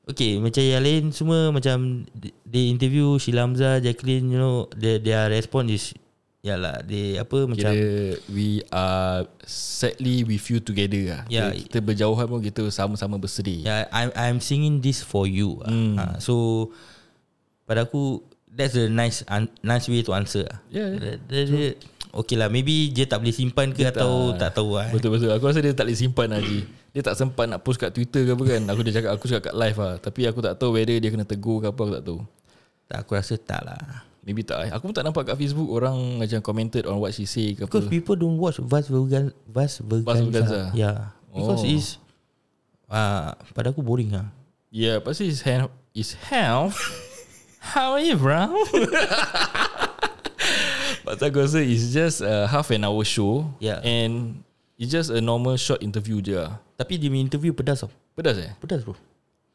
[0.05, 2.05] Okay macam yang lain semua macam
[2.45, 5.85] they- interview Sheila Hamzah Jacqueline you know their, their response is
[6.41, 11.21] Yalah they apa macam Kira we are sadly with you together lah.
[11.29, 11.53] Ya.
[11.53, 13.61] Kita, kita berjauhan pun kita sama-sama bersedih.
[13.61, 15.61] Yeah, I'm I'm singing this for you.
[15.61, 16.01] Mm.
[16.01, 16.33] Uh, so
[17.69, 20.45] pada aku that's a nice un, nice way to answer.
[20.67, 21.17] Yeah.
[21.25, 21.67] Dia, dia,
[22.11, 24.87] okay lah, maybe dia tak boleh simpan ke Dia atau tak- tak, tahu lah.
[24.89, 25.31] Betul-betul.
[25.31, 26.59] Aku rasa dia tak boleh simpan Haji.
[26.91, 28.61] Dia tak sempat nak post kat Twitter ke apa kan.
[28.67, 29.95] Aku dia cakap aku cakap kat live lah.
[29.97, 32.19] Tapi aku tak tahu whether dia kena tegur ke apa aku tak tahu.
[32.85, 33.79] Tak, aku rasa tak lah.
[34.21, 34.67] Maybe tak.
[34.67, 34.69] eh.
[34.69, 37.87] Aku pun tak nampak kat Facebook orang macam commented on what she say ke Because
[37.87, 37.89] apa.
[37.89, 40.05] people don't watch Vas Vergan Vas Verganza.
[40.05, 40.61] Vas Verganza.
[40.75, 41.15] Yeah.
[41.31, 41.71] Because Oh.
[41.71, 41.95] it's
[42.85, 44.27] uh, pada aku boring lah.
[44.67, 46.75] Yeah, pasti is hand is health.
[47.61, 48.49] How are you, bro?
[51.05, 53.45] Pasal aku rasa it's just a half an hour show.
[53.61, 53.77] Yeah.
[53.85, 54.41] And
[54.81, 56.57] it's just a normal short interview je lah.
[56.73, 57.93] Tapi dia punya interview pedas tau.
[58.17, 58.51] Pedas eh?
[58.57, 58.97] Pedas bro.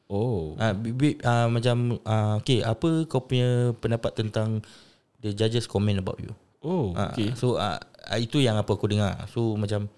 [0.07, 0.55] Oh.
[0.63, 0.79] Ah, uh,
[1.27, 4.63] uh, macam uh, okay, apa kau punya pendapat tentang
[5.19, 6.31] the judges comment about you?
[6.63, 7.35] Oh, Ah, okay.
[7.35, 9.27] So uh, uh, itu yang apa aku dengar.
[9.35, 9.91] So macam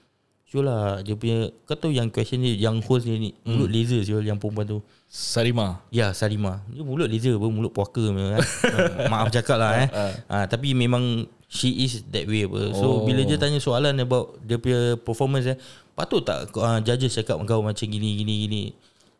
[0.49, 3.55] Sure lah Dia punya Kau tahu yang question ni Yang host ni, ni Hmm.
[3.55, 4.78] Mulut laser sure Yang perempuan tu.
[5.05, 5.84] Sarima.
[5.88, 6.64] Ya Sarima.
[6.66, 8.40] Dia mulut laser apa Mulut puaka kan?
[9.05, 9.88] Ah, Maaf cakap lah eh.
[10.26, 12.72] uh, Tapi memang She is that way apa.
[12.72, 12.96] So Oh.
[13.05, 15.57] bila dia tanya soalan About Dia punya performance eh
[15.92, 18.62] Patut tak uh, Judges cakap kau macam gini Gini gini?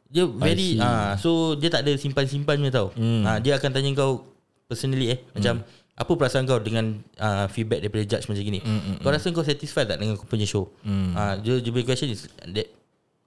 [0.09, 2.89] Dia very ah So dia tak ada simpan-simpan punya tau.
[2.95, 3.21] Hmm.
[3.23, 4.25] Ah, Dia akan tanya kau
[4.65, 5.61] Personally eh Macam
[5.99, 9.91] Apa perasaan kau dengan uh, Feedback daripada judge macam gini Hmm, Kau rasa kau satisfied
[9.91, 10.71] tak Dengan kau punya show
[11.13, 12.71] Ah, Dia, dia punya question is that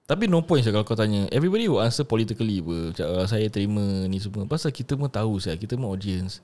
[0.02, 1.24] Tapi no point kalau kau tanya.
[1.30, 2.90] Everybody will answer politically apa.
[2.90, 4.44] Macam "Ah, saya terima ni semua.
[4.44, 6.42] Pasal kita pun tahu saya, kita pun audience.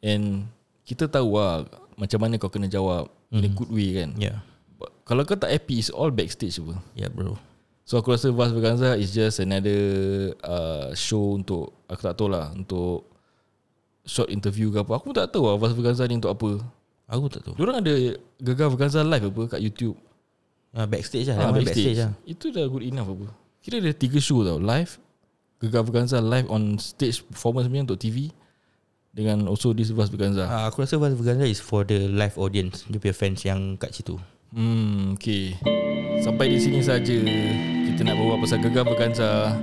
[0.00, 0.46] And
[0.86, 1.66] kita tahu lah
[1.98, 4.14] macam mana kau kena jawab in a good way kan.
[4.16, 4.40] Yeah
[4.78, 6.80] But Kalau kau tak happy, it's all backstage apa.
[6.96, 7.36] Yeah bro
[7.84, 9.82] So aku rasa Vas Verganza is just another
[10.46, 13.10] uh, show untuk, aku tak tahu lah, untuk
[14.10, 14.92] short interview ke apa.
[14.92, 16.50] Aku tak tahu lah Vas Verganza ni untuk apa.
[17.06, 17.90] Aku tak tahu Diorang ada
[18.38, 19.98] Gegar Verganza live apa kat YouTube.
[20.72, 23.26] ah, Backstage lah Ah, Dia main backstage lah Itu dah good enough apa.
[23.58, 24.58] Kira ada tiga show tau.
[24.58, 24.98] Live.
[25.58, 28.30] Gegar Verganza live on stage performance punya untuk TV.
[29.10, 30.46] Dengan also this Vas Verganza.
[30.46, 33.90] Ah, Aku rasa Vas Verganza is for the live audience Dia punya fans yang kat
[33.92, 34.14] situ
[34.50, 35.54] Hmm, okay.
[36.20, 37.14] Sampai di sini saja
[37.84, 39.58] kita nak bawa pasal Gegar Berganza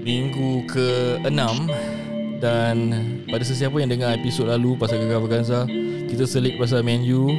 [0.00, 1.40] minggu ke-6
[2.42, 2.90] dan
[3.30, 5.62] pada sesiapa yang dengar episod lalu pasal Gegar Berganza,
[6.10, 7.30] kita selit pasal menu.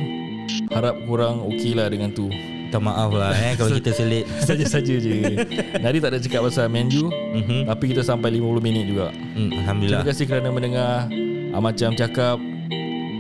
[0.72, 2.28] Harap kurang okey lah dengan tu.
[2.28, 5.38] Minta maaf lah eh Kalau kita selit Saja-saja je.
[5.78, 7.70] Nari tak ada cakap pasal menu, mm-hmm.
[7.70, 9.14] tapi kita sampai 50 minit juga.
[9.14, 11.06] mm, Terima Alhamdulillah kasih kerana mendengar
[11.54, 12.42] Ah, Macam cakap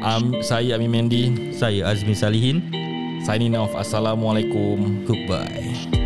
[0.01, 2.65] Am, Saya Amin Mendy Saya Azmi Salihin
[3.21, 6.02] Signing off Assalamualaikum Goodbye